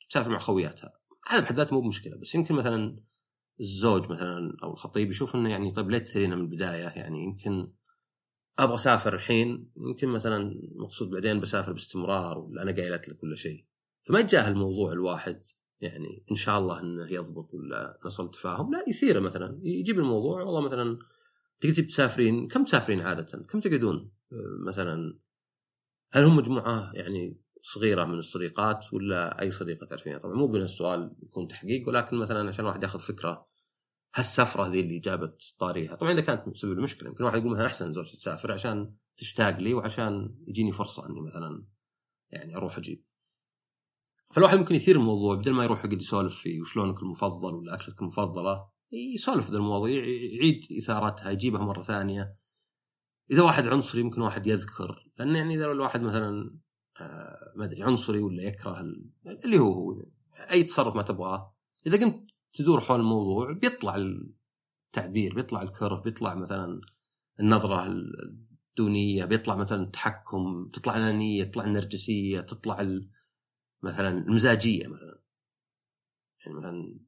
تسافر 0.10 0.30
مع 0.30 0.38
خوياتها. 0.38 0.94
هذا 1.28 1.42
بحد 1.42 1.56
ذاته 1.56 1.76
مو 1.76 1.82
بمشكلة 1.82 2.18
بس 2.18 2.36
يمكن 2.36 2.56
مثلا 2.56 3.04
الزوج 3.60 4.12
مثلا 4.12 4.58
أو 4.64 4.74
الخطيب 4.74 5.10
يشوف 5.10 5.36
إنه 5.36 5.50
يعني 5.50 5.72
طيب 5.72 5.90
ليه 5.90 5.98
تثرينا 5.98 6.36
من 6.36 6.42
البداية 6.42 6.88
يعني 6.88 7.24
يمكن 7.24 7.72
أبغى 8.60 8.76
أسافر 8.76 9.14
الحين 9.14 9.72
يمكن 9.78 10.08
مثلا 10.08 10.62
مقصود 10.76 11.10
بعدين 11.10 11.40
بسافر 11.40 11.72
باستمرار 11.72 12.38
ولا 12.38 12.62
أنا 12.62 12.72
قايلت 12.72 13.10
لك 13.10 13.24
ولا 13.24 13.36
شيء. 13.36 13.66
فما 14.08 14.20
يتجاهل 14.20 14.52
الموضوع 14.52 14.92
الواحد 14.92 15.44
يعني 15.82 16.26
إن 16.32 16.36
شاء 16.36 16.60
الله 16.60 16.80
إنه 16.80 17.14
يضبط 17.14 17.54
ولا 17.54 18.00
نصل 18.06 18.32
تفاهم. 18.32 18.72
لا 18.72 18.84
يثيره 18.88 19.20
مثلا. 19.20 19.60
يجيب 19.64 20.00
الموضوع 20.00 20.44
والله 20.44 20.62
مثلا 20.62 21.00
تقدر 21.60 21.84
تسافرين. 21.84 22.48
كم 22.48 22.64
تسافرين 22.64 23.02
عادة؟ 23.02 23.46
كم 23.50 23.60
تقعدون؟ 23.60 24.12
مثلا 24.68 25.20
هل 26.12 26.24
هم 26.24 26.36
مجموعة 26.36 26.92
يعني 26.94 27.42
صغيرة 27.62 28.06
من 28.06 28.18
الصديقات 28.18 28.94
ولا 28.94 29.42
أي 29.42 29.52
صديقة 29.52 29.86
تعرفينها؟ 29.86 30.20
طبعا 30.20 30.36
مو 30.36 30.48
بين 30.48 30.62
السؤال 30.62 31.16
يكون 31.24 31.48
تحقيق 31.48 31.88
ولكن 31.88 32.18
مثلا 32.18 32.48
عشان 32.48 32.66
الواحد 32.66 32.84
ياخذ 32.84 33.00
فكرة 33.00 33.48
هالسفره 34.16 34.68
ذي 34.68 34.80
اللي 34.80 35.00
جابت 35.00 35.54
طاريها؟ 35.60 35.96
طبعا 35.96 36.12
إذا 36.12 36.22
كانت 36.22 36.48
مسبب 36.48 36.72
المشكلة 36.72 37.10
يمكن 37.10 37.24
واحد 37.24 37.38
يقول 37.38 37.52
مثلا 37.52 37.66
أحسن 37.66 37.94
زوجتي 37.94 38.18
تسافر 38.18 38.52
عشان 38.52 38.94
تشتاق 39.18 39.60
لي 39.60 39.74
وعشان 39.74 40.36
يجيني 40.48 40.72
فرصة 40.72 41.10
إني 41.10 41.22
مثلا 41.22 41.66
يعني 42.32 42.56
أروح 42.56 42.78
أجيب. 42.78 43.04
فالواحد 44.34 44.58
ممكن 44.58 44.76
يثير 44.76 44.96
الموضوع 44.96 45.36
بدل 45.36 45.54
ما 45.54 45.64
يروح 45.64 45.86
يقعد 45.86 46.02
يسولف 46.02 46.36
في 46.36 46.62
وشلونك 46.62 47.02
المفضل 47.02 47.56
ولا 47.56 47.74
أكلتك 47.74 48.02
المفضلة 48.02 48.70
يسولف 48.92 49.50
ذا 49.50 49.58
المواضيع 49.58 50.04
يعيد 50.06 50.68
إثارتها 50.78 51.32
يجيبها 51.32 51.62
مرة 51.62 51.84
ثانية. 51.84 52.36
إذا 53.32 53.44
واحد 53.44 53.68
عنصري 53.68 54.04
ممكن 54.04 54.22
واحد 54.22 54.48
يذكر 54.48 55.12
لأن 55.18 55.36
يعني 55.36 55.56
إذا 55.56 55.66
الواحد 55.66 56.02
مثلا 56.02 56.58
آه، 57.02 57.54
ما 57.56 57.66
أدري 57.66 57.84
عنصري 57.84 58.22
ولا 58.22 58.44
يكره 58.44 58.86
اللي 59.46 59.60
هو 59.60 59.74
هو 59.74 60.06
أي 60.52 60.64
تصرف 60.64 60.96
ما 60.96 61.02
تبغاه. 61.02 61.56
إذا 61.88 61.98
قمت 61.98 62.32
تدور 62.54 62.82
حول 62.82 63.00
الموضوع 63.00 63.54
بيطلع 63.54 63.96
التعبير 64.88 65.36
بيطلع 65.36 65.62
الكره 65.62 66.02
بيطلع 66.02 66.36
مثلا 66.36 66.82
النظرة 67.40 67.88
الدونية 67.88 69.26
بيطلع 69.26 69.56
مثلا 69.56 69.84
التحكم 69.84 70.70
تطلع 70.74 70.98
الانانيه 70.98 71.44
تطلع 71.44 71.64
النرجسية 71.64 72.42
تطلع 72.42 72.82
مثلا 73.84 74.10
المزاجية 74.10 74.88
مثلا. 74.88 75.22
يعني 76.46 76.58
مثلا 76.58 77.00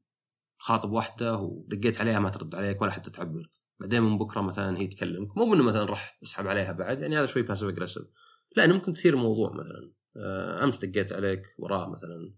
خاطب 0.58 0.92
واحدة 0.92 1.38
ودقيت 1.38 2.02
عليها 2.02 2.20
ما 2.20 2.30
ترد 2.30 2.56
عليك 2.56 2.82
ولا 2.82 2.92
حتى 2.92 3.12
تعبر 3.12 3.50
بعدين 3.80 4.02
من 4.02 4.18
بكرة 4.18 4.42
مثلا 4.42 4.78
هي 4.78 4.88
تكلمك. 4.88 5.38
مو 5.38 5.54
إنه 5.54 5.64
مثلا 5.64 5.86
راح 5.86 6.20
اسحب 6.24 6.48
عليها 6.48 6.72
بعد 6.72 7.02
يعني 7.02 7.18
هذا 7.18 7.26
شوي 7.26 7.42
باسف 7.42 7.68
اجريسيف 7.68 8.04
لا 8.56 8.66
إنه 8.66 8.74
ممكن 8.74 8.94
تثير 8.94 9.14
الموضوع 9.14 9.54
مثلا. 9.54 9.92
آه، 10.18 10.64
أمس 10.64 10.86
دقيت 10.86 11.14
عليك 11.14 11.44
وراه 11.58 11.90
مثلا 11.90 12.34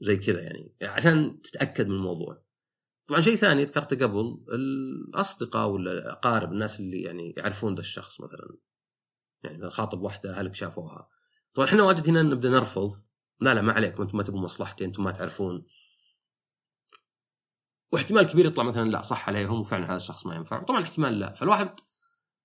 زي 0.00 0.16
كذا 0.16 0.42
يعني 0.42 0.76
عشان 0.82 1.40
تتأكد 1.40 1.86
من 1.86 1.94
الموضوع. 1.94 2.42
طبعا 3.06 3.20
شيء 3.20 3.36
ثاني 3.36 3.64
ذكرته 3.64 4.06
قبل 4.06 4.44
الأصدقاء 4.48 5.68
ولا 5.68 5.92
الاقارب 5.92 6.52
الناس 6.52 6.80
اللي 6.80 7.02
يعني 7.02 7.34
يعرفون 7.36 7.74
ذا 7.74 7.80
الشخص 7.80 8.20
مثلا. 8.20 8.56
يعني 9.42 9.58
مثلا 9.58 9.70
خاطب 9.70 10.00
واحدة 10.00 10.38
اهلك 10.38 10.54
شافوها. 10.54 11.08
طبعا 11.54 11.68
إحنا 11.68 11.82
واجد 11.82 12.08
هنا 12.08 12.22
نبدأ 12.22 12.50
نرفض 12.50 13.05
لا 13.40 13.54
لا 13.54 13.62
ما 13.62 13.72
عليكم 13.72 14.02
أنتم 14.02 14.16
ما 14.16 14.22
تبون 14.22 14.42
مصلحتي 14.42 14.84
أنتم 14.84 15.04
ما 15.04 15.10
تعرفون. 15.10 15.66
واحتمال 17.92 18.26
كبير 18.26 18.46
يطلع 18.46 18.64
مثلا 18.64 18.88
لا 18.88 19.02
صح 19.02 19.28
عليهم 19.28 19.60
وفعلا 19.60 19.86
هذا 19.86 19.96
الشخص 19.96 20.26
ما 20.26 20.34
ينفع. 20.34 20.62
طبعا 20.62 20.82
احتمال 20.82 21.20
لا. 21.20 21.32
فالواحد 21.32 21.80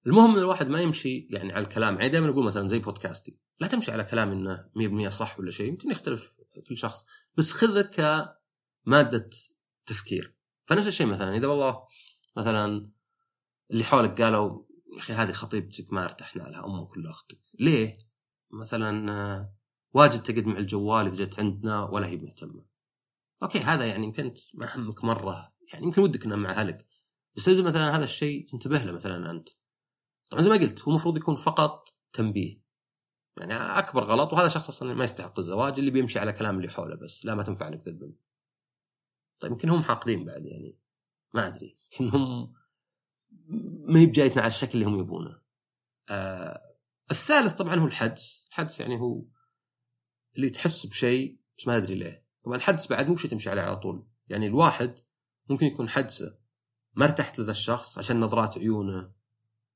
المهم 0.07 0.31
إن 0.31 0.37
الواحد 0.37 0.67
ما 0.67 0.81
يمشي 0.81 1.27
يعني 1.29 1.53
على 1.53 1.63
الكلام. 1.63 1.95
يعني 1.95 2.09
دائما 2.09 2.29
أقول 2.29 2.45
مثلا 2.45 2.67
زي 2.67 2.79
بودكاستي 2.79 3.37
لا 3.59 3.67
تمشي 3.67 3.91
على 3.91 4.03
كلام 4.03 4.31
إنه 4.31 4.69
100% 5.07 5.09
صح 5.09 5.39
ولا 5.39 5.51
شيء. 5.51 5.67
يمكن 5.67 5.91
يختلف 5.91 6.31
كل 6.67 6.77
شخص. 6.77 7.03
بس 7.35 7.51
خذه 7.51 7.81
كمادة 7.81 9.29
تفكير. 9.85 10.35
فنفس 10.65 10.87
الشيء 10.87 11.07
مثلا 11.07 11.37
إذا 11.37 11.47
والله 11.47 11.83
مثلا 12.37 12.91
اللي 13.71 13.83
حولك 13.83 14.21
قالوا 14.21 14.63
يا 14.93 14.99
أخي 14.99 15.13
هذه 15.13 15.31
خطيبتك 15.31 15.93
ما 15.93 16.03
أرتحنا 16.03 16.43
لها 16.43 16.65
أمك 16.65 16.91
ولا 16.91 17.09
أختك. 17.09 17.39
ليه؟ 17.59 17.97
مثلا 18.51 19.51
واجد 19.93 20.23
تقعد 20.23 20.45
مع 20.45 20.57
الجوال 20.57 21.05
إذا 21.05 21.15
جت 21.15 21.39
عندنا 21.39 21.83
ولا 21.83 22.07
هي 22.07 22.17
مهتمة. 22.17 22.65
أوكي 23.43 23.59
هذا 23.59 23.85
يعني 23.85 24.03
يمكن 24.05 24.33
ما 24.53 24.75
همك 24.75 25.03
مرة. 25.03 25.53
يعني 25.73 25.85
يمكن 25.85 26.01
ودك 26.01 26.25
انها 26.25 26.37
مع 26.37 26.51
أهلك. 26.51 26.87
بس 27.35 27.45
تبدا 27.45 27.61
مثلا 27.61 27.95
هذا 27.95 28.03
الشيء 28.03 28.45
تنتبه 28.45 28.77
له 28.77 28.91
مثلا 28.91 29.31
أنت. 29.31 29.49
طبعا 30.29 30.43
زي 30.43 30.49
ما 30.49 30.55
قلت 30.55 30.81
هو 30.81 30.91
المفروض 30.91 31.17
يكون 31.17 31.35
فقط 31.35 31.95
تنبيه. 32.13 32.61
يعني 33.37 33.53
أكبر 33.53 34.03
غلط 34.03 34.33
وهذا 34.33 34.47
شخص 34.47 34.67
أصلا 34.67 34.93
ما 34.93 35.03
يستحق 35.03 35.39
الزواج 35.39 35.79
اللي 35.79 35.91
بيمشي 35.91 36.19
على 36.19 36.33
كلام 36.33 36.57
اللي 36.57 36.69
حوله 36.69 36.95
بس 36.95 37.25
لا 37.25 37.35
ما 37.35 37.43
تنفع 37.43 37.69
لك 37.69 37.81
ذا 37.85 37.91
البنت 37.91 38.19
طيب 39.39 39.51
يمكن 39.51 39.69
هم 39.69 39.83
حاقدين 39.83 40.25
بعد 40.25 40.45
يعني. 40.45 40.77
ما 41.33 41.47
أدري. 41.47 41.77
يمكن 41.91 42.17
هم 42.17 42.53
ما 43.87 43.99
هي 43.99 44.05
بجايتنا 44.05 44.41
على 44.41 44.47
الشكل 44.47 44.71
اللي 44.73 44.85
هم 44.85 44.99
يبونه. 44.99 45.41
آه 46.09 46.61
الثالث 47.11 47.53
طبعا 47.53 47.75
هو 47.75 47.85
الحدس. 47.85 48.43
الحدس 48.47 48.79
يعني 48.79 48.99
هو 48.99 49.25
اللي 50.35 50.49
تحس 50.49 50.85
بشيء 50.85 51.37
بس 51.57 51.67
ما 51.67 51.77
أدري 51.77 51.95
ليه. 51.95 52.25
طبعا 52.43 52.57
الحدس 52.57 52.87
بعد 52.87 53.09
مو 53.09 53.15
شيء 53.15 53.31
تمشي 53.31 53.49
عليه 53.49 53.61
على 53.61 53.75
طول. 53.75 54.07
يعني 54.27 54.47
الواحد 54.47 54.99
ممكن 55.49 55.65
يكون 55.65 55.89
حدسه 55.89 56.37
ما 56.93 57.05
ارتحت 57.05 57.39
لذا 57.39 57.51
الشخص 57.51 57.97
عشان 57.97 58.19
نظرات 58.19 58.57
عيونه 58.57 59.11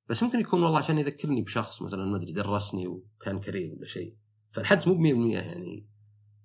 بس 0.10 0.24
ممكن 0.24 0.40
يكون 0.40 0.64
والله 0.64 0.78
عشان 0.78 0.98
يذكرني 0.98 1.42
بشخص 1.42 1.82
مثلا 1.82 2.06
ما 2.06 2.18
أدري 2.18 2.34
درسني 2.34 2.88
وكان 2.88 3.40
كريم 3.40 3.74
ولا 3.78 3.88
شيء. 3.88 4.16
فالحدس 4.52 4.88
مو 4.88 4.94
ب 4.94 4.98
100% 4.98 5.34
يعني 5.34 5.88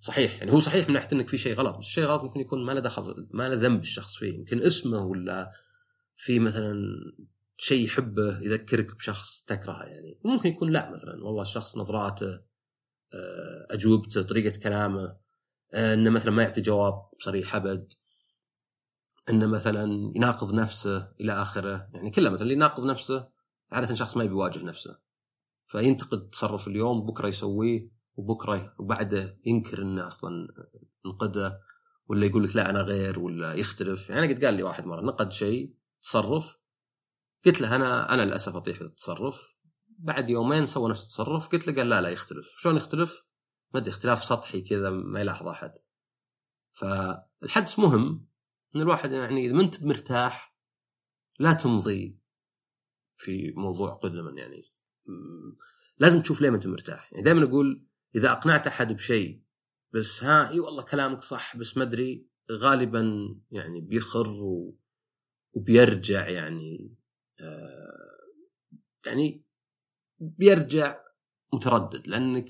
صحيح. 0.01 0.39
يعني 0.39 0.53
هو 0.53 0.61
صحيح 0.61 0.89
من 0.89 0.95
ناحية 0.95 1.09
إنك 1.13 1.29
في 1.29 1.39
شيء 1.39 1.55
غلط 1.55 1.77
بس 1.77 1.87
الشيء 1.87 2.05
غلط 2.05 2.23
ممكن 2.23 2.41
يكون 2.41 2.65
ما 2.65 2.73
له 2.73 2.81
دخل 2.81 3.29
ما 3.31 3.49
له 3.49 3.55
ذنب 3.55 3.81
الشخص 3.81 4.17
فيه. 4.17 4.35
يمكن 4.35 4.63
اسمه 4.63 5.05
ولا 5.05 5.53
في 6.17 6.39
مثلا 6.39 6.75
شيء 7.57 7.85
يحبه 7.85 8.41
يذكرك 8.41 8.97
بشخص 8.97 9.43
تكرهه 9.47 9.83
يعني. 9.83 10.21
ممكن 10.25 10.49
يكون 10.49 10.71
لا 10.71 10.91
مثلا 10.91 11.25
والله 11.25 11.43
الشخص 11.43 11.77
نظراته 11.77 12.41
اجوبته 13.71 14.23
طريقة 14.23 14.59
كلامه 14.59 15.17
آه، 15.75 15.95
إنه 15.95 16.11
مثلا 16.11 16.31
ما 16.31 16.43
يعطي 16.43 16.61
جواب 16.61 17.03
صريح 17.19 17.55
أبد 17.55 17.93
إنه 19.31 19.47
مثلا 19.47 20.13
يناقض 20.17 20.55
نفسه 20.55 21.09
إلى 21.21 21.33
آخره. 21.33 21.89
يعني 21.95 22.11
كله 22.11 22.31
مثلا 22.31 22.43
اللي 22.43 22.55
يناقض 22.55 22.87
نفسه 22.87 23.29
عادة 23.73 23.95
شخص 23.95 24.17
ما 24.17 24.25
يبي 24.25 24.35
يواجه 24.35 24.63
نفسه. 24.65 24.99
فينتقد 25.67 26.31
تصرف 26.31 26.69
اليوم 26.69 27.07
بكرة 27.07 27.29
يسويه 27.29 27.91
وبكرة 28.17 28.75
وبعده 28.79 29.39
ينكر 29.47 29.83
إنه 29.83 30.07
أصلا 30.07 30.49
نقده 31.07 31.61
ولا 32.09 32.27
يقول 32.27 32.45
لك 32.45 32.57
لا 32.57 32.71
أنا 32.71 32.81
غير 32.81 33.19
ولا 33.19 33.55
يختلف. 33.55 34.11
يعني 34.11 34.25
أنا 34.25 34.35
قد 34.35 34.45
قال 34.45 34.55
لي 34.55 34.63
واحد 34.63 34.87
مرة 34.87 35.01
نقد 35.01 35.33
شيء 35.33 35.75
تصرف. 36.03 36.57
قلت 37.47 37.61
له 37.61 37.77
أنا 37.77 38.15
أنا 38.15 38.23
للأسف 38.23 38.57
أطيح 38.57 38.79
في 38.79 38.85
التصرف. 38.85 39.55
بعد 40.03 40.31
يومين 40.31 40.67
سوى 40.67 40.91
نفس 40.91 41.03
التصرف 41.03 41.49
قلت 41.49 41.67
له 41.67 41.75
قال 41.75 41.89
لا 41.89 42.01
لا 42.01 42.09
يختلف 42.09 42.55
شلون 42.57 42.77
يختلف؟ 42.77 43.23
ما 43.75 43.81
أدري 43.81 43.91
اختلاف 43.91 44.25
سطحي 44.25 44.61
كذا 44.61 44.91
ما 44.91 45.21
يلاحظ 45.21 45.49
أحد 45.49 45.73
فالحدس 46.73 47.79
مهم 47.79 48.27
إن 48.77 48.81
الواحد 48.81 49.13
يعني 49.13 49.47
إذا 49.47 49.55
ما 49.55 49.63
أنت 49.63 49.83
مرتاح 49.83 50.57
لا 51.39 51.53
تمضي 51.53 52.19
في 53.17 53.53
موضوع 53.57 53.95
قدما 53.95 54.31
يعني 54.31 54.63
لازم 55.99 56.23
تشوف 56.23 56.41
ليه 56.41 56.51
ما 56.51 56.57
أنت 56.57 56.67
مرتاح 56.67 57.13
يعني 57.13 57.25
دائما 57.25 57.45
أقول 57.45 57.87
إذا 58.15 58.33
أقنعت 58.33 58.67
أحد 58.67 58.93
بشيء 58.93 59.43
بس 59.93 60.25
ها 60.25 60.51
إي 60.51 60.61
والله 60.61 60.83
كلامك 60.83 61.23
صح 61.23 61.57
بس 61.57 61.77
ما 61.77 61.83
أدري 61.83 62.29
غالبا 62.51 63.35
يعني 63.51 63.81
بيخر. 63.81 64.29
وبيرجع 65.53 66.29
يعني 66.29 66.97
آه 67.41 68.21
يعني 69.07 69.45
بيرجع. 70.21 70.97
متردد 71.53 72.09
لأنك 72.09 72.47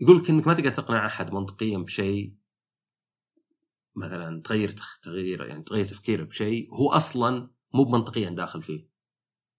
يقول 0.00 0.18
لك 0.18 0.30
إنك 0.30 0.46
ما 0.46 0.54
تقدر 0.54 0.70
تقنع 0.70 1.06
أحد 1.06 1.32
منطقيا 1.32 1.78
بشيء 1.78 2.36
مثلا 3.96 4.42
تغير 4.42 4.74
تغيير 5.02 5.46
يعني 5.46 5.62
تغير 5.62 5.84
تفكيره 5.84 6.24
بشيء 6.24 6.74
هو 6.74 6.92
أصلا 6.92 7.50
مو 7.74 7.84
منطقيا 7.84 8.30
داخل 8.30 8.62
فيه 8.62 8.88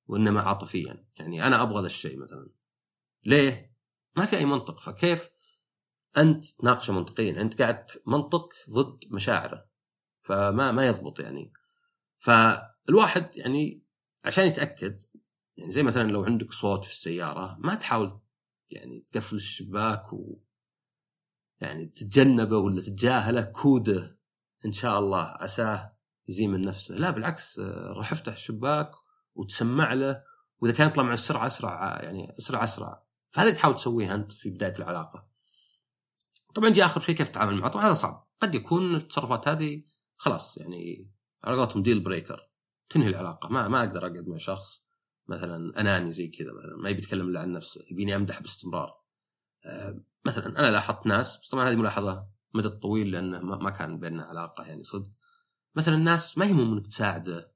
وإنما 0.08 0.42
عاطفيا. 0.42 1.06
يعني 1.16 1.48
أنا 1.48 1.62
أبغى 1.62 1.82
ذا 1.82 1.86
الشيء 1.86 2.18
مثلا. 2.18 2.50
ليه؟ 3.26 3.76
ما 4.18 4.26
في 4.26 4.38
أي 4.38 4.46
منطق 4.46 4.80
فكيف 4.80 5.30
أنت 6.18 6.46
تناقشه 6.46 6.94
منطقيا؟ 6.94 7.42
أنت 7.42 7.62
قاعد 7.62 7.86
منطق 8.08 8.54
ضد 8.70 9.14
مشاعره 9.14 9.66
فما 10.22 10.72
ما 10.72 10.88
يضبط 10.88 11.20
يعني. 11.20 11.54
فالواحد 12.20 13.38
يعني 13.38 13.84
عشان 14.26 14.48
يتأكد 14.48 15.02
يعني 15.60 15.72
زي 15.72 15.84
مثلا 15.84 16.12
لو 16.12 16.24
عندك 16.24 16.52
صوت 16.52 16.86
في 16.86 16.92
السيارة 16.92 17.58
ما 17.60 17.76
تحاول 17.76 18.20
يعني 18.70 19.06
تقفل 19.14 19.36
الشباك 19.36 20.14
و 20.14 20.40
يعني 21.62 21.86
تتجنبه 21.86 22.58
ولا 22.58 22.82
تتجاهله 22.82 23.42
كوده 23.42 24.20
إن 24.66 24.72
شاء 24.72 25.00
الله 25.00 25.22
عساه 25.22 25.98
يزين 26.28 26.52
من 26.52 26.62
نفسه. 26.62 26.96
لا 26.96 27.10
بالعكس 27.10 27.60
روح 27.96 28.12
افتح 28.12 28.34
الشباك 28.34 28.92
وتسمع 29.36 29.94
له 29.94 30.24
وإذا 30.60 30.74
كان 30.74 30.88
يطلع 30.90 31.04
مع 31.04 31.14
السرعة 31.14 31.48
أسرع 31.48 32.00
يعني 32.04 32.38
أسرع 32.38 32.64
أسرع. 32.64 33.04
فهذا 33.32 33.52
تحاول 33.52 33.76
تسويه 33.76 34.16
أنت 34.16 34.32
في 34.32 34.50
بداية 34.50 34.74
العلاقة. 34.80 35.28
طبعا 36.56 36.70
جاء 36.70 36.86
آخر 36.86 37.02
شيء 37.02 37.16
كيف 37.16 37.28
تتعامل 37.28 37.56
معه؟ 37.56 37.72
طبعا 37.72 37.86
هذا 37.86 37.94
صعب. 37.94 38.28
قد 38.42 38.56
يكون 38.56 38.96
التصرفات 38.96 39.48
هذه 39.48 39.84
خلاص 40.18 40.58
يعني 40.58 41.12
على 41.44 41.58
قولتهم 41.58 41.84
deal 41.84 42.00
breaker 42.04 42.50
تنهي 42.90 43.10
العلاقة. 43.10 43.50
ما 43.50 43.68
ما 43.68 43.80
أقدر 43.80 44.06
أقعد 44.06 44.28
مع 44.28 44.38
شخص 44.38 44.89
مثلا 45.30 45.80
أناني 45.82 46.12
زي 46.12 46.28
كذا 46.28 46.54
مثلا 46.54 46.76
ما 46.78 46.90
يبي 46.90 47.00
يتكلم 47.00 47.30
إلا 47.30 47.40
عن 47.40 47.54
نفسه 47.54 47.82
يبيني 47.92 48.16
أمدح 48.16 48.42
باستمرار. 48.42 49.00
أه 49.66 50.04
مثلا 50.26 50.60
أنا 50.60 50.72
لاحظت 50.72 51.06
ناس 51.08 51.38
بس 51.38 51.50
طبعا 51.50 51.70
هذه 51.70 51.76
ملاحظة 51.76 52.28
مدى 52.54 52.70
طويل 52.70 53.12
لأنه 53.12 53.40
ما 53.40 53.70
كان 53.70 54.00
بيننا 54.00 54.24
علاقة 54.24 54.64
يعني 54.64 54.84
صدق. 54.84 55.10
مثلا 55.76 55.96
الناس 55.96 56.38
ما 56.38 56.46
يهمهم 56.46 56.74
إنك 56.74 56.88
تساعده 56.88 57.52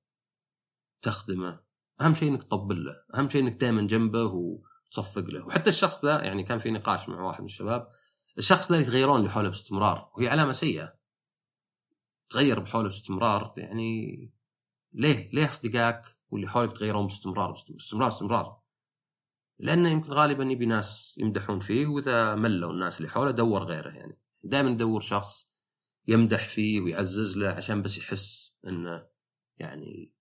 تخدمه. 1.01 1.59
أهم 2.01 2.13
شيء 2.13 2.29
إنك 2.29 2.43
تطبل 2.43 2.85
له. 2.85 2.95
أهم 3.15 3.29
شيء 3.29 3.41
إنك 3.41 3.61
دائما 3.61 3.81
جنبه 3.81 4.25
وتصفق 4.25 5.21
له. 5.23 5.45
وحتى 5.45 5.69
الشخص 5.69 6.05
ذا 6.05 6.23
يعني 6.23 6.43
كان 6.43 6.59
في 6.59 6.71
نقاش 6.71 7.09
مع 7.09 7.21
واحد 7.21 7.39
من 7.39 7.45
الشباب. 7.45 7.87
الشخص 8.37 8.71
ذا 8.71 8.79
يتغيرون 8.79 9.19
اللي 9.19 9.29
حوله 9.29 9.49
باستمرار 9.49 10.11
وهي 10.17 10.27
علامة 10.27 10.51
سيئة. 10.51 10.93
تغير 12.29 12.59
بحوله 12.59 12.87
باستمرار 12.87 13.53
يعني 13.57 14.31
ليه 14.93 15.29
ليه 15.33 15.47
أصدقائك 15.47 16.01
واللي 16.33 16.47
حولك 16.47 16.71
تغيرون 16.77 17.07
باستمرار 17.07 17.51
باستمرار 17.69 18.09
باستمرار 18.09 18.59
لأنه 19.59 19.89
يمكن 19.89 20.11
غالبا 20.11 20.43
يبي 20.43 20.65
ناس 20.65 21.15
يمدحون 21.17 21.59
فيه 21.59 21.87
وإذا 21.87 22.35
ملوا 22.35 22.71
الناس 22.71 22.97
اللي 22.97 23.09
حوله 23.09 23.31
دور 23.31 23.63
غيره 23.63 23.89
يعني. 23.89 24.19
دائما 24.43 24.69
يدور 24.69 25.01
شخص 25.01 25.49
يمدح 26.07 26.47
فيه 26.47 26.81
ويعزز 26.81 27.37
له 27.37 27.49
عشان 27.49 27.81
بس 27.81 27.97
يحس 27.97 28.53
إنه 28.67 29.07
يعني 29.57 30.13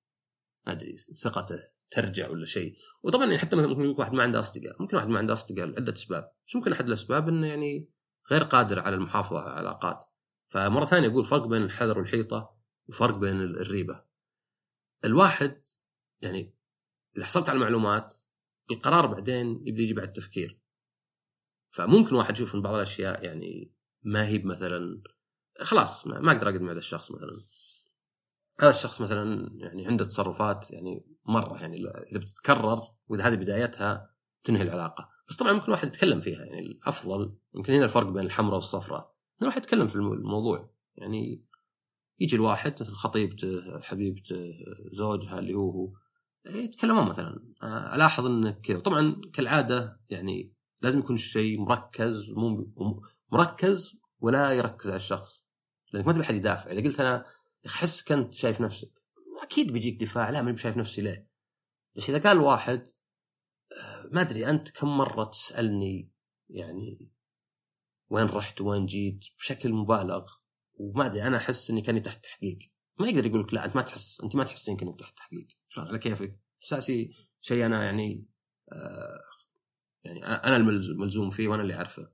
ما 0.67 0.73
أدري 0.73 0.97
ثقته 0.97 1.59
ترجع 1.91 2.31
ولا 2.31 2.47
شيء. 2.47 2.77
وطبعا 3.03 3.37
حتى 3.37 3.57
ممكن 3.57 3.71
يكون 3.71 3.95
واحد 3.99 4.13
ما 4.13 4.23
عنده 4.23 4.41
أصدقاء 4.41 4.83
ممكن 4.83 4.97
واحد 4.97 5.09
ما 5.09 5.19
عنده 5.19 5.33
أصدقاء 5.33 5.67
لعدة 5.67 5.93
أسباب. 5.93 6.33
بس 6.49 6.57
ممكن 6.57 6.73
أحد 6.73 6.87
الأسباب 6.87 7.29
إنه 7.29 7.47
يعني 7.47 7.89
غير 8.31 8.43
قادر 8.45 8.81
على 8.81 8.95
المحافظة 8.95 9.41
على 9.41 9.53
العلاقات. 9.53 10.05
فمرة 10.49 10.85
ثانية 10.85 11.09
أقول 11.09 11.25
فرق 11.25 11.47
بين 11.47 11.63
الحذر 11.63 11.99
والحيطة 11.99 12.57
وفرق 12.89 13.17
بين 13.17 13.41
الريبة. 13.41 14.05
الواحد 15.05 15.63
يعني 16.23 16.55
إذا 17.17 17.25
حصلت 17.25 17.49
على 17.49 17.57
المعلومات 17.57 18.15
القرار 18.71 19.07
بعدين 19.07 19.63
يبدأ 19.67 19.83
يجي 19.83 19.95
بعد 19.95 20.07
التفكير. 20.07 20.59
فممكن 21.71 22.15
واحد 22.15 22.35
يشوف 22.35 22.55
إن 22.55 22.63
بعض 22.63 22.75
الأشياء 22.75 23.25
يعني 23.25 23.73
ما 24.03 24.27
هي 24.27 24.39
مثلا 24.39 25.03
خلاص 25.61 26.07
ما 26.07 26.33
أقدر 26.33 26.49
اقعد 26.49 26.61
مع 26.61 26.71
هذا 26.71 26.79
الشخص 26.79 27.11
مثلا. 27.11 27.39
هذا 28.61 28.71
الشخص 28.71 29.01
مثلا 29.01 29.51
يعني 29.55 29.87
عنده 29.87 30.05
تصرفات 30.05 30.71
يعني 30.71 31.07
مرة 31.25 31.61
يعني 31.61 31.77
إذا 32.13 32.19
بتتكرر 32.19 32.83
وإذا 33.09 33.25
هذه 33.25 33.35
بدايتها 33.35 34.15
تنهي 34.45 34.63
العلاقة. 34.63 35.09
بس 35.29 35.37
طبعا 35.37 35.53
ممكن 35.53 35.73
واحد 35.73 35.89
يتكلم 35.89 36.21
فيها 36.21 36.45
يعني 36.45 36.61
الأفضل 36.61 37.37
يمكن 37.55 37.73
هنا 37.73 37.85
الفرق 37.85 38.11
بين 38.11 38.27
الحمراء 38.27 38.55
والصفراء. 38.55 39.01
ان 39.01 39.43
الواحد 39.43 39.63
يتكلم 39.63 39.87
في 39.87 39.97
الموضوع. 39.97 40.75
يعني 40.95 41.45
يجي 42.21 42.37
الواحد 42.37 42.73
مثل 42.81 42.93
خطيبته 42.93 43.81
حبيبته 43.81 44.53
زوجها 44.93 45.39
اللي 45.39 45.55
هو. 45.55 45.93
يتكلمون 46.47 47.07
مثلا. 47.09 47.45
آه، 47.63 47.95
ألاحظ 47.95 48.27
انه 48.27 48.51
كذا. 48.51 48.81
طبعا 48.81 49.21
كالعادة 49.33 50.01
يعني 50.11 50.53
لازم 50.81 50.99
يكون 50.99 51.15
الشيء 51.15 51.61
مركز 51.61 52.31
مو 52.31 52.73
مركز 53.33 53.97
ولا 54.21 54.53
يركز 54.53 54.87
على 54.87 54.97
الشخص. 54.97 55.47
لأنك 55.93 56.07
ما 56.07 56.13
تبي 56.13 56.23
أحد 56.23 56.35
يدافع. 56.35 56.71
إذا 56.71 56.83
قلت 56.83 57.01
أنا 57.01 57.25
احسك 57.67 58.13
انت 58.13 58.35
شايف 58.35 58.61
نفسك 58.61 59.03
أكيد 59.43 59.73
بيجيك 59.73 60.01
دفاع. 60.01 60.31
لا 60.31 60.43
ماني 60.43 60.57
شايف 60.57 60.77
نفسي 60.77 61.01
ليه؟ 61.01 61.29
بس 61.97 62.11
إذا 62.11 62.29
قال 62.29 62.39
واحد 62.39 62.91
آه، 63.73 64.09
ما 64.13 64.21
أدري 64.21 64.51
أنت 64.51 64.71
كم 64.71 64.99
مرة 64.99 65.25
تسألني 65.25 66.11
يعني 66.51 67.11
وين 68.11 68.27
رحت 68.27 68.61
وين 68.61 68.87
جيت 68.87 69.25
بشكل 69.39 69.73
مبالغ؟ 69.73 70.27
وما 70.75 71.07
أدري 71.07 71.23
أنا 71.23 71.37
أحس 71.37 71.71
إني 71.71 71.83
كأني 71.83 72.01
تحت 72.01 72.25
تحقيق. 72.25 72.59
ما 73.01 73.09
يقدر 73.09 73.27
يقول 73.27 73.41
لك 73.41 73.55
لا 73.55 73.65
أنت 73.65 73.77
ما 73.77 73.83
تحس 73.83 74.21
أنت 74.21 74.37
ما 74.37 74.45
تحس 74.45 74.69
إنك 74.69 75.01
تحت 75.01 75.17
تحقيق. 75.17 75.47
شلون 75.73 75.89
على 75.89 75.99
كيفك؟ 75.99 76.39
احساسي 76.63 77.15
شيء 77.41 77.67
أنا 77.67 77.85
يعني 77.85 78.27
آه 78.73 79.23
يعني 80.05 80.27
أنا 80.27 80.57
الملزوم 80.57 81.31
فيه 81.31 81.49
وأنا 81.49 81.63
اللي 81.63 81.75
أعرفه. 81.75 82.11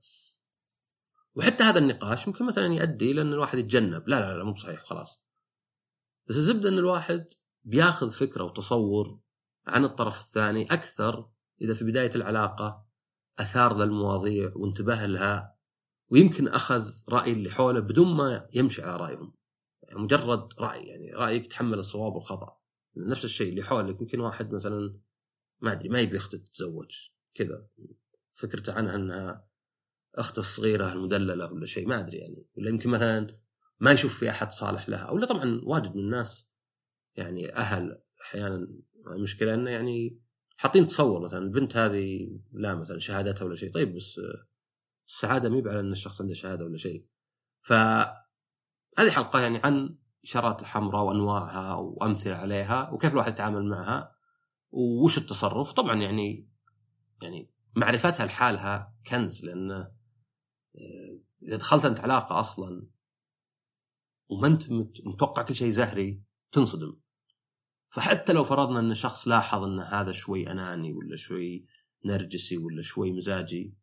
وحتى 1.35 1.63
هذا 1.63 1.79
النقاش 1.79 2.27
ممكن 2.27 2.45
مثلا 2.45 2.73
يؤدي 2.73 3.11
إلى 3.11 3.21
إن 3.21 3.33
الواحد 3.33 3.57
يتجنب. 3.57 4.07
لا 4.07 4.19
لا 4.19 4.37
لا 4.37 4.43
مو 4.43 4.53
بصحيح 4.53 4.83
خلاص. 4.83 5.21
بس 6.27 6.35
الزبدة 6.35 6.69
إن 6.69 6.77
الواحد 6.77 7.27
بياخذ 7.63 8.11
فكرة 8.11 8.43
وتصور 8.43 9.19
عن 9.67 9.85
الطرف 9.85 10.19
الثاني 10.19 10.73
أكثر 10.73 11.29
إذا 11.61 11.73
في 11.73 11.83
بداية 11.83 12.11
العلاقة 12.15 12.85
أثار 13.39 13.77
ذا 13.77 13.83
المواضيع 13.83 14.51
وانتبه 14.55 15.05
لها 15.05 15.55
ويمكن 16.09 16.47
أخذ 16.47 16.91
رأي 17.09 17.31
اللي 17.31 17.49
حوله 17.49 17.79
بدون 17.79 18.15
ما 18.15 18.47
يمشي 18.53 18.81
على 18.81 18.97
رأيهم. 18.97 19.33
يعني 19.83 19.99
مجرد 19.99 20.53
رأي 20.59 20.83
يعني 20.83 21.11
رأيك 21.13 21.47
تحمل 21.47 21.79
الصواب 21.79 22.13
والخطأ. 22.13 22.58
نفس 22.97 23.25
الشيء 23.25 23.49
اللي 23.49 23.63
حولك 23.63 24.01
يمكن 24.01 24.19
واحد 24.19 24.53
مثلا 24.53 24.99
ما 25.61 25.71
أدري 25.71 25.89
ما 25.89 25.99
يبي 25.99 26.17
اخته 26.17 26.37
تتزوج 26.37 26.91
كذا. 27.33 27.67
فكرته 28.31 28.73
عنها 28.73 28.95
انها 28.95 29.47
اخته 30.15 30.39
الصغيرة 30.39 30.93
المدللة 30.93 31.53
ولا 31.53 31.65
شيء 31.65 31.87
ما 31.87 31.99
أدري 31.99 32.17
يعني. 32.17 32.45
ولا 32.55 32.69
يمكن 32.69 32.89
مثلا 32.89 33.39
ما 33.79 33.91
يشوف 33.91 34.19
في 34.19 34.29
أحد 34.29 34.51
صالح 34.51 34.89
لها. 34.89 35.11
ولا 35.11 35.25
طبعا 35.25 35.61
واجد 35.63 35.95
من 35.95 36.03
الناس 36.03 36.49
يعني 37.15 37.55
أهل 37.55 38.01
أحيانا. 38.21 38.67
المشكلة 39.07 39.53
أنه 39.53 39.71
يعني 39.71 40.19
حاطين 40.57 40.87
تصور 40.87 41.21
مثلا 41.21 41.39
البنت 41.39 41.77
هذه 41.77 42.29
لا 42.51 42.75
مثلا 42.75 42.99
شهادتها 42.99 43.45
ولا 43.45 43.55
شيء. 43.55 43.71
طيب 43.71 43.95
بس 43.95 44.21
السعادة 45.07 45.49
مي 45.49 45.69
على 45.69 45.79
أن 45.79 45.91
الشخص 45.91 46.21
عنده 46.21 46.33
شهادة 46.33 46.65
ولا 46.65 46.77
شيء. 46.77 47.05
ف 47.61 47.73
هذه 48.97 49.09
حلقة 49.09 49.41
يعني 49.41 49.57
عن 49.57 49.97
الاشارات 50.23 50.61
الحمراء 50.61 51.03
وأنواعها 51.03 51.73
وأمثلة 51.73 52.35
عليها 52.35 52.89
وكيف 52.89 53.11
الواحد 53.11 53.31
يتعامل 53.31 53.65
معها 53.65 54.15
وش 54.71 55.17
التصرف. 55.17 55.73
طبعا 55.73 55.95
يعني 55.95 56.49
يعني 57.21 57.51
معرفتها 57.75 58.25
لحالها 58.25 58.93
كنز 59.07 59.45
لأن 59.45 59.71
آه، 59.71 59.89
إذا 61.43 61.55
دخلت 61.55 61.85
أنت 61.85 61.99
علاقة 61.99 62.39
أصلا 62.39 62.87
وما 64.29 64.47
أنت 64.47 64.71
متوقع 65.05 65.41
كل 65.41 65.55
شيء 65.55 65.69
زهري 65.69 66.23
تنصدم. 66.51 66.99
فحتى 67.89 68.33
لو 68.33 68.43
فرضنا 68.43 68.79
إن 68.79 68.93
شخص 68.93 69.27
لاحظ 69.27 69.63
إن 69.63 69.79
هذا 69.79 70.11
شوي 70.11 70.51
أناني 70.51 70.93
ولا 70.93 71.15
شوي 71.15 71.65
نرجسي 72.05 72.57
ولا 72.57 72.81
شوي 72.81 73.11
مزاجي 73.11 73.73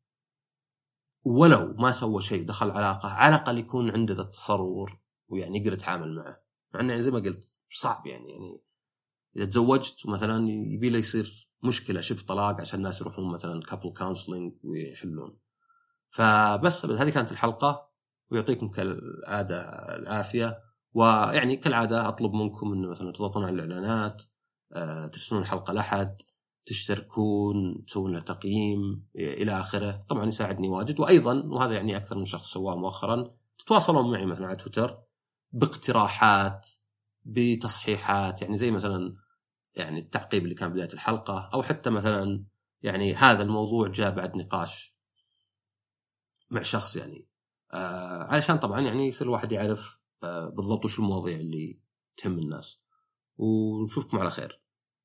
ولو 1.24 1.74
ما 1.74 1.90
سوى 1.90 2.22
شيء 2.22 2.46
دخل 2.46 2.70
علاقة 2.70 3.08
على 3.08 3.34
الأقل 3.34 3.58
يكون 3.58 3.90
عنده 3.90 4.14
ذا 4.14 4.22
التصور 4.22 4.98
ويعني 5.28 5.58
يقدر 5.58 5.72
يتعامل 5.72 6.14
معه. 6.14 6.42
مع 6.74 6.80
إنه 6.80 6.90
يعني 6.90 7.02
زي 7.02 7.10
ما 7.10 7.18
قلت 7.18 7.54
صعب 7.70 8.06
يعني 8.06 8.30
يعني 8.30 8.60
إذا 9.36 9.44
تزوجت 9.44 10.06
مثلا 10.06 10.48
يبي 10.50 10.90
له 10.90 10.98
يصير 10.98 11.46
مشكلة 11.62 12.00
شبه 12.00 12.22
طلاق 12.22 12.60
عشان 12.60 12.78
الناس 12.78 13.00
يروحون 13.00 13.32
مثلا 13.32 13.60
couple 13.60 13.90
counseling 13.90 14.52
ويحلون. 14.64 15.38
فبس 16.10 16.86
هذه 16.86 17.10
كانت 17.10 17.32
الحلقة. 17.32 17.86
ويعطيكم 18.30 18.68
كالعادة 18.68 19.60
العافية. 19.96 20.62
ويعني 20.94 21.56
كالعادة 21.56 22.08
أطلب 22.08 22.32
منكم 22.32 22.72
إنه 22.72 22.88
مثلا 22.88 23.12
تضغطون 23.12 23.44
على 23.44 23.54
الإعلانات 23.54 24.22
آه، 24.72 25.06
ترسلون 25.06 25.42
الحلقة 25.42 25.72
لأحد 25.72 26.22
تشتركون 26.66 27.84
تسوون 27.86 28.12
له 28.12 28.20
تقييم 28.20 29.06
إلى 29.16 29.60
آخره. 29.60 30.04
طبعا 30.08 30.26
يساعدني 30.26 30.68
واجد. 30.68 31.00
وأيضا 31.00 31.42
وهذا 31.46 31.74
يعني 31.74 31.96
أكثر 31.96 32.18
من 32.18 32.24
شخص 32.24 32.52
سواه 32.52 32.76
مؤخرا 32.76 33.34
تتواصلون 33.58 34.10
معي 34.10 34.26
مثلا 34.26 34.46
على 34.46 34.56
تويتر. 34.56 35.05
باقتراحات 35.52 36.68
بتصحيحات 37.24 38.42
يعني 38.42 38.56
زي 38.56 38.70
مثلا 38.70 39.14
يعني 39.74 39.98
التعقيب 39.98 40.44
اللي 40.44 40.54
كان 40.54 40.72
بداية 40.72 40.92
الحلقة 40.92 41.50
أو 41.54 41.62
حتى 41.62 41.90
مثلا 41.90 42.44
يعني 42.82 43.14
هذا 43.14 43.42
الموضوع 43.42 43.88
جاء 43.88 44.10
بعد 44.10 44.36
نقاش 44.36 44.96
مع 46.50 46.62
شخص 46.62 46.96
يعني. 46.96 47.26
آه 47.72 48.22
علشان 48.22 48.56
طبعا 48.58 48.80
يعني 48.80 49.08
يصير 49.08 49.26
الواحد 49.26 49.52
يعرف 49.52 49.98
آه 50.22 50.48
بالضبط 50.48 50.84
وش 50.84 50.98
المواضيع 50.98 51.36
اللي 51.36 51.78
تهم 52.16 52.38
الناس. 52.38 52.80
ونشوفكم 53.38 54.18
على 54.18 54.30
خير. 54.30 54.60